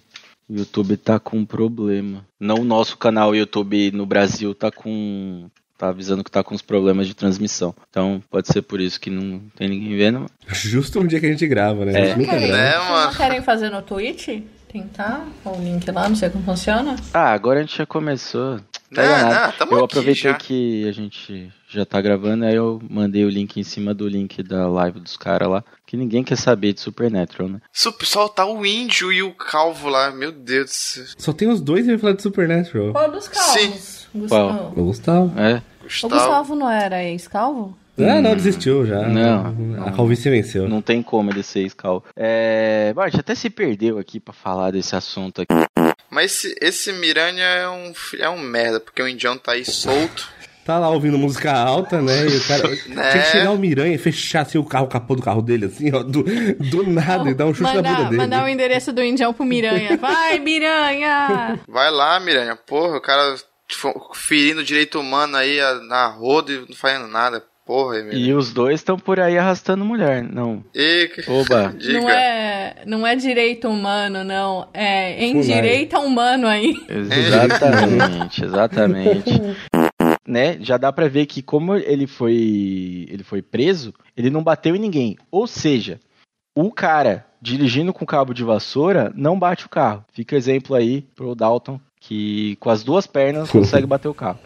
[0.49, 2.25] O YouTube tá com problema.
[2.39, 5.51] Não o nosso canal YouTube no Brasil tá com.
[5.77, 7.73] Tá avisando que tá com os problemas de transmissão.
[7.89, 10.25] Então pode ser por isso que não tem ninguém vendo.
[10.47, 11.91] Justo no dia que a gente grava, né?
[11.93, 12.01] É.
[12.01, 12.63] A gente nunca Querem- grava.
[12.63, 13.05] É, Vocês mano.
[13.05, 14.27] não querem fazer no Twitch?
[14.71, 15.25] Tentar?
[15.45, 16.95] O link lá, não sei como funciona.
[17.13, 18.59] Ah, agora a gente já começou.
[18.93, 20.33] Tá Não, não, tamo eu aqui aproveitei já.
[20.33, 24.41] que a gente já tá gravando, aí eu mandei o link em cima do link
[24.43, 27.61] da live dos caras lá, que ninguém quer saber de Supernatural, né?
[27.73, 31.05] Sup- Só tá o índio e o calvo lá, meu Deus do céu.
[31.17, 32.91] Só tem os dois e vai falar de Supernatural.
[32.93, 33.96] Qual dos calvos?
[34.13, 34.79] Gustavo.
[34.79, 35.33] O Gustavo.
[35.39, 36.13] É, O Gustavo.
[36.15, 37.77] Gustavo não era ex-calvo?
[37.99, 39.07] Ah, não, desistiu já.
[39.07, 39.83] Não.
[39.83, 40.67] A calvície venceu.
[40.69, 42.03] não tem como ele ser Skull.
[42.15, 45.93] É, bom, a gente até se perdeu aqui pra falar desse assunto aqui.
[46.09, 50.29] Mas esse, esse Miranha é um, é um merda, porque o indião tá aí solto.
[50.63, 52.25] Tá lá ouvindo música alta, né?
[52.27, 52.67] E o cara.
[52.87, 53.11] Né?
[53.11, 55.65] Tinha que chegar o Miranha e fechar assim, o carro, o capô do carro dele,
[55.65, 58.17] assim, ó, do, do nada, e dar um chute na bunda mandar, dele.
[58.21, 59.97] mandar o endereço do Indião pro Miranha.
[59.97, 61.59] Vai, Miranha!
[61.67, 62.55] Vai lá, Miranha.
[62.55, 63.35] Porra, o cara
[64.13, 67.43] ferindo direito humano aí na roda e não fazendo nada.
[67.67, 70.23] Porra, E os dois estão por aí arrastando mulher.
[70.23, 70.63] Não.
[70.73, 71.11] E...
[71.27, 71.75] Oba.
[71.77, 71.99] Diga.
[71.99, 74.69] Não é, não é direito humano, não.
[74.73, 76.73] É em direito humano aí.
[76.87, 79.31] Exatamente, exatamente.
[80.25, 80.57] né?
[80.61, 84.79] Já dá pra ver que como ele foi ele foi preso, ele não bateu em
[84.79, 85.17] ninguém.
[85.29, 85.99] Ou seja,
[86.55, 90.05] o cara dirigindo com cabo de vassoura não bate o carro.
[90.13, 94.39] Fica exemplo aí pro Dalton que com as duas pernas consegue bater o carro.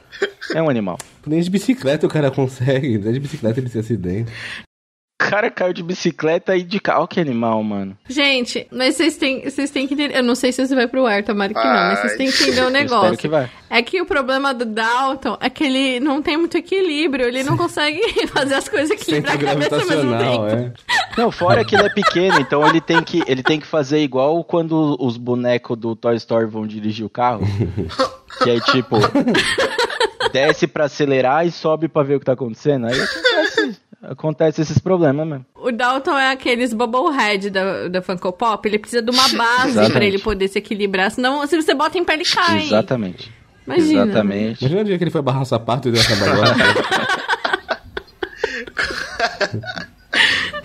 [0.56, 0.98] É um animal.
[1.26, 2.98] Nem de bicicleta o cara consegue.
[2.98, 4.32] Nem de bicicleta ele se acidente.
[5.28, 7.00] O cara caiu de bicicleta e de carro.
[7.02, 7.98] Olha que animal, mano.
[8.10, 10.16] Gente, mas vocês têm, vocês têm que entender.
[10.18, 12.44] Eu não sei se isso vai pro ar, tomara que não, mas vocês têm que
[12.44, 13.18] entender o espero negócio.
[13.18, 13.50] que vai.
[13.70, 17.56] É que o problema do Dalton é que ele não tem muito equilíbrio, ele não
[17.56, 18.02] consegue
[18.34, 20.46] fazer as coisas equilibrar a cabeça ao mesmo tempo.
[20.48, 20.74] é.
[21.18, 24.44] Não, fora que ele é pequeno, então ele tem que, ele tem que fazer igual
[24.44, 27.42] quando os bonecos do Toy Story vão dirigir o carro.
[28.44, 28.96] Que aí, tipo,
[30.32, 32.88] desce pra acelerar e sobe pra ver o que tá acontecendo.
[32.88, 33.51] Aí acontece,
[34.04, 35.46] acontece esses problemas mesmo.
[35.56, 40.04] O Dalton é aqueles bubblehead da, da Funko Pop, ele precisa de uma base pra
[40.06, 42.64] ele poder se equilibrar, senão se você bota em pé ele cai.
[42.64, 43.32] Exatamente.
[43.66, 44.04] Imagina.
[44.04, 44.62] Exatamente.
[44.62, 46.56] Imagina o dia que ele foi barrar o sapato e deu essa bagulha.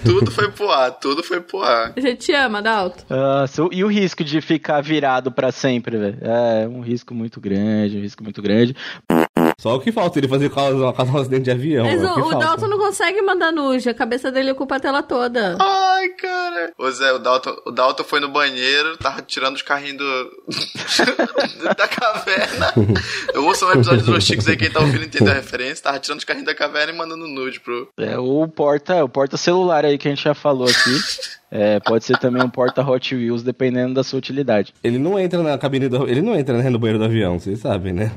[0.04, 1.92] Tudo foi pro ar, tudo foi pro ar.
[1.96, 3.04] A gente te ama, Dalton.
[3.10, 6.18] Ah, so- e o risco de ficar virado pra sempre, velho?
[6.20, 8.76] É um risco muito grande, um risco muito grande.
[9.58, 11.86] Só o que falta, ele fazer causar, causar um acidente de avião.
[11.86, 12.38] Mas é o o, o.
[12.38, 15.56] Dalton não consegue mandar nude, a cabeça dele ocupa a tela toda.
[15.58, 16.72] Ai, cara.
[16.76, 20.32] Ô Zé, o Dalton, o Dalton foi no banheiro, tava tirando os carrinhos do...
[21.74, 22.74] da caverna.
[23.32, 25.84] Eu ouço um episódio dos Chicos aí, quem tá ouvindo entender a referência.
[25.84, 27.88] Tava tirando os carrinhos da caverna e mandando nude pro.
[27.96, 31.00] É o porta, o porta celular aí que a gente já falou aqui.
[31.50, 34.74] É, pode ser também um porta Hot Wheels, dependendo da sua utilidade.
[34.82, 36.08] Ele não entra na cabine do...
[36.08, 38.12] Ele não entra né, no banheiro do avião, vocês sabem, né?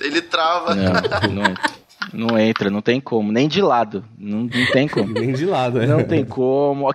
[0.00, 0.74] Ele, trava.
[0.74, 0.92] Não,
[1.30, 1.74] não entra.
[2.12, 3.32] Não entra, não tem como.
[3.32, 4.04] Nem de lado.
[4.18, 5.12] Não, não tem como.
[5.12, 5.86] Nem de lado, né?
[5.86, 6.92] Não tem como.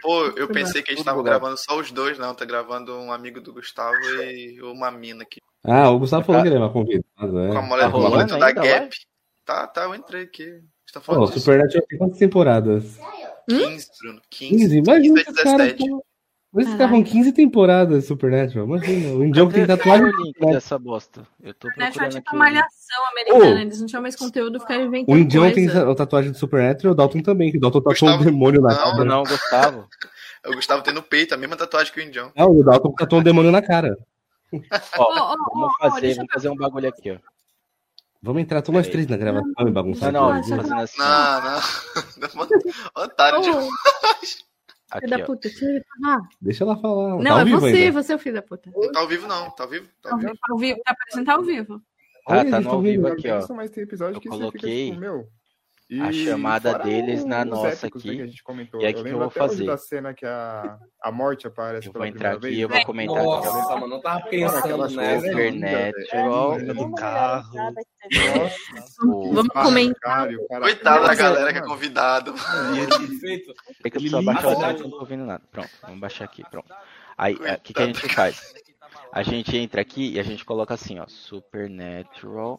[0.00, 2.34] Pô, eu pensei que a gente tava gravando só os dois, não.
[2.34, 5.40] Tá gravando um amigo do Gustavo e uma mina aqui.
[5.64, 7.62] Ah, o Gustavo falou que ele é uma convidado, Com a é.
[7.62, 8.50] mulher Tá do rolando da?
[8.52, 8.90] Gap.
[9.44, 10.60] Tá, tá, eu entrei aqui.
[10.92, 11.40] Tá Pô, falando o disso?
[11.40, 12.98] Supernatural tem quantas temporadas?
[13.48, 14.20] 15, Bruno.
[14.30, 14.56] 15.
[14.56, 14.78] 15?
[14.78, 15.64] Imagina 15 esse cara.
[15.64, 15.90] 17.
[15.90, 16.02] com-
[16.54, 18.66] Mas esse cara com 15 temporadas Supernatural.
[18.66, 20.06] Imagina, o Indião que tem tatuagem.
[20.06, 21.26] O link dessa bosta?
[21.42, 22.28] Eu tô Netflix é procurando tipo aqui.
[22.28, 23.58] a o malhação americana, Ô.
[23.58, 26.96] eles não tinham mais conteúdo, ficaram inventando O Indião tem a tatuagem do Supernatural, o
[26.96, 29.04] Dalton também, que o Dalton tatuou um Gustavo- demônio na Não, cara.
[29.04, 29.88] Não, Gustavo.
[30.44, 32.32] O Gustavo tem no peito a mesma tatuagem que o Indião.
[32.36, 33.96] Não, o Dalton tatuou um demônio na cara.
[34.98, 37.16] Ó, Ô, ô, vamos fazer, eu- vamos fazer um bagulho aqui, ó.
[38.22, 40.12] Vamos entrar todos nós três na gravação e Não, bagunçar.
[40.12, 40.48] não, tudo.
[40.48, 40.98] tô fazendo assim.
[40.98, 41.62] Não, não.
[43.04, 43.50] Otário de.
[43.50, 43.72] Ô, filho
[44.92, 46.28] Aqui, da puta, deixa ele falar.
[46.40, 47.08] Deixa ela falar.
[47.16, 48.02] Não, tá ao é vivo você, ainda.
[48.02, 48.70] você é o filho da puta.
[48.72, 49.50] Não tá ao vivo, não.
[49.50, 49.88] Tá ao vivo?
[50.02, 50.32] Tá ao vivo.
[50.34, 51.82] Tá ao vivo, tá apresentando ao vivo.
[52.28, 53.54] Ah, Olha, tá eles no ao vivo aqui, ó.
[53.54, 55.28] Mas tem episódio Eu que coloquei você fica tipo, meu.
[55.92, 58.16] E a chamada deles na os nossa épicos, né, aqui.
[58.16, 58.80] que a gente comentou.
[58.80, 59.66] E o que que eu lembro vou fazer?
[59.66, 63.18] da cena que a, a morte aparece Eu vou entrar aqui e eu vou comentar
[63.18, 63.44] aqui, ó.
[63.44, 65.26] Nossa, mano, eu tava pensando nessa.
[65.26, 66.60] Supernatural.
[66.60, 67.74] Cena do carro.
[69.34, 70.28] Vamos comentar.
[70.62, 72.34] Coitado da galera que é convidado.
[73.84, 75.42] É que eu preciso abaixar o eu não tô ouvindo nada.
[75.50, 76.72] Pronto, vamos baixar aqui, pronto.
[77.18, 78.54] Aí, o que, que a gente faz?
[79.12, 82.58] A gente entra aqui e a gente coloca assim, ó, Supernatural.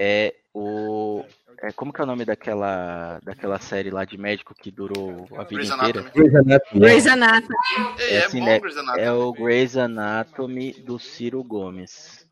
[0.00, 1.24] É o...
[1.62, 5.44] É, como que é o nome daquela, daquela série lá de médico que durou a
[5.44, 6.02] vida Grey's inteira?
[6.12, 6.80] Grey's Anatomy.
[6.80, 7.54] Grey's Anatomy.
[8.00, 8.58] Ei, É é assim, bom né?
[8.58, 9.06] Grey's Anatomy.
[9.06, 12.28] É o Grey's Anatomy do Ciro Gomes.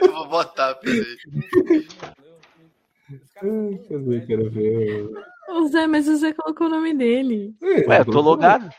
[0.00, 1.18] Eu vou botar, peraí.
[3.42, 5.10] Ai, Quer ver, quero ver.
[5.48, 7.56] O Zé, mas o Zé colocou o nome dele.
[7.60, 8.70] Ué, eu tô logado.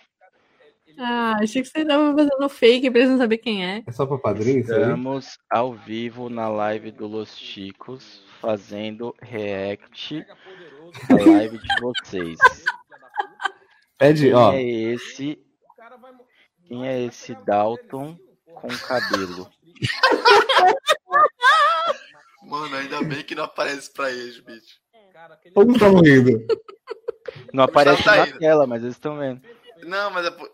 [0.97, 3.83] Ah, achei que você tava fazendo fake pra eles não saber quem é.
[3.85, 4.61] É só pra padrinho?
[4.61, 10.25] Estamos ao vivo na live do Los Chicos, fazendo react
[11.09, 12.37] à live de vocês.
[13.97, 14.53] Pede, Quem ó.
[14.53, 15.39] é esse?
[16.67, 18.17] Quem é esse Dalton
[18.55, 19.49] com cabelo?
[22.43, 24.79] Mano, ainda bem que não aparece pra eles, bicho.
[25.53, 26.45] Todo mundo tá morrendo.
[27.53, 29.41] Não aparece tá na tela, mas eles estão vendo.
[29.84, 30.49] Não, mas é por...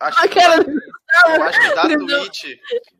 [0.00, 1.82] acho, que eu acho que da.
[1.82, 2.44] Twitch.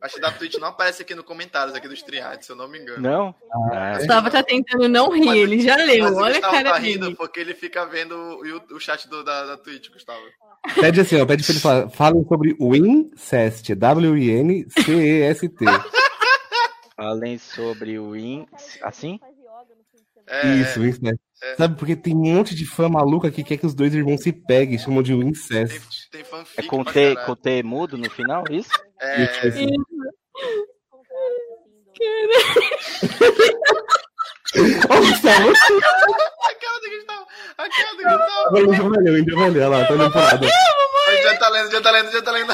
[0.01, 2.67] Acho que da Twitch não aparece aqui no comentários aqui dos triads, se eu não
[2.67, 3.01] me engano.
[3.01, 3.35] Não?
[3.71, 6.05] Ah, Gustavo tá tentando não rir, ele já leu.
[6.05, 7.15] Mas o Olha a cara tá rindo dele.
[7.15, 10.23] porque ele fica vendo o, o chat do, da, da Twitch, Gustavo.
[10.75, 11.25] Pede assim, ó.
[11.25, 11.89] Pede pra ele falar.
[11.89, 13.73] Falem sobre o Incest.
[13.75, 15.65] W-I-N-C-E-S-T.
[16.97, 18.45] Falem sobre o In.
[18.81, 19.19] Assim?
[20.29, 21.19] É, Isso, o Incest.
[21.57, 24.31] Sabe, porque tem um monte de fã maluca que quer que os dois irmãos se
[24.31, 26.09] peguem, chamam de tem, Incest.
[26.11, 28.69] tem fanfic É com pra T, com T mudo no final, isso?
[29.01, 29.47] É, Isso.
[34.89, 37.25] Ó, Gustavo, a cara do Gustavo,
[37.57, 39.17] a cara do Gustavo.
[39.17, 40.47] índio vai ler, olha lá, tá olhando pro lado.
[41.23, 42.53] Já tá lendo, já tá lendo, já tá lendo.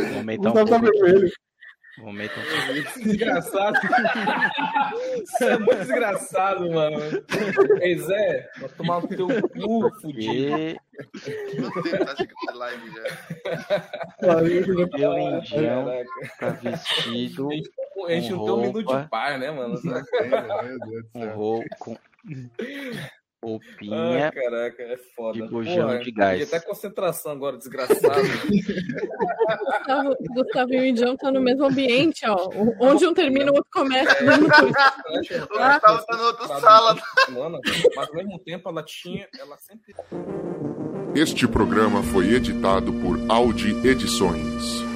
[0.00, 1.30] Um Gustavo tá vermelho.
[2.02, 3.00] Um pouco.
[3.02, 3.78] Desgraçado.
[5.22, 6.96] Isso é muito desgraçado, mano.
[7.80, 10.56] Ei, Zé, vai tomar no teu cu, fudido.
[10.56, 13.02] Meu Deus, tá chegando a live já.
[14.92, 16.04] meu indião
[16.38, 19.02] tá vestido A gente não tem um minuto roupa.
[19.02, 19.80] de par, né, mano?
[19.82, 21.34] Meu Deus do com céu.
[21.36, 22.00] roupa.
[23.42, 24.32] Com Ah, roupinha.
[24.32, 25.40] caraca, é foda.
[25.40, 26.42] de bujão Porra, de gás.
[26.52, 28.20] até concentração agora, desgraçado.
[29.64, 32.50] Gustavo, Gustavo e o Indião estão no mesmo ambiente, ó.
[32.78, 34.14] Onde um termina, o outro começa.
[34.14, 35.34] curso.
[35.34, 36.96] O Gustavo tá na outra sala.
[37.96, 39.94] Mas ao mesmo tempo ela tinha, ela sempre
[41.14, 44.89] Este programa foi editado por Audi Edições.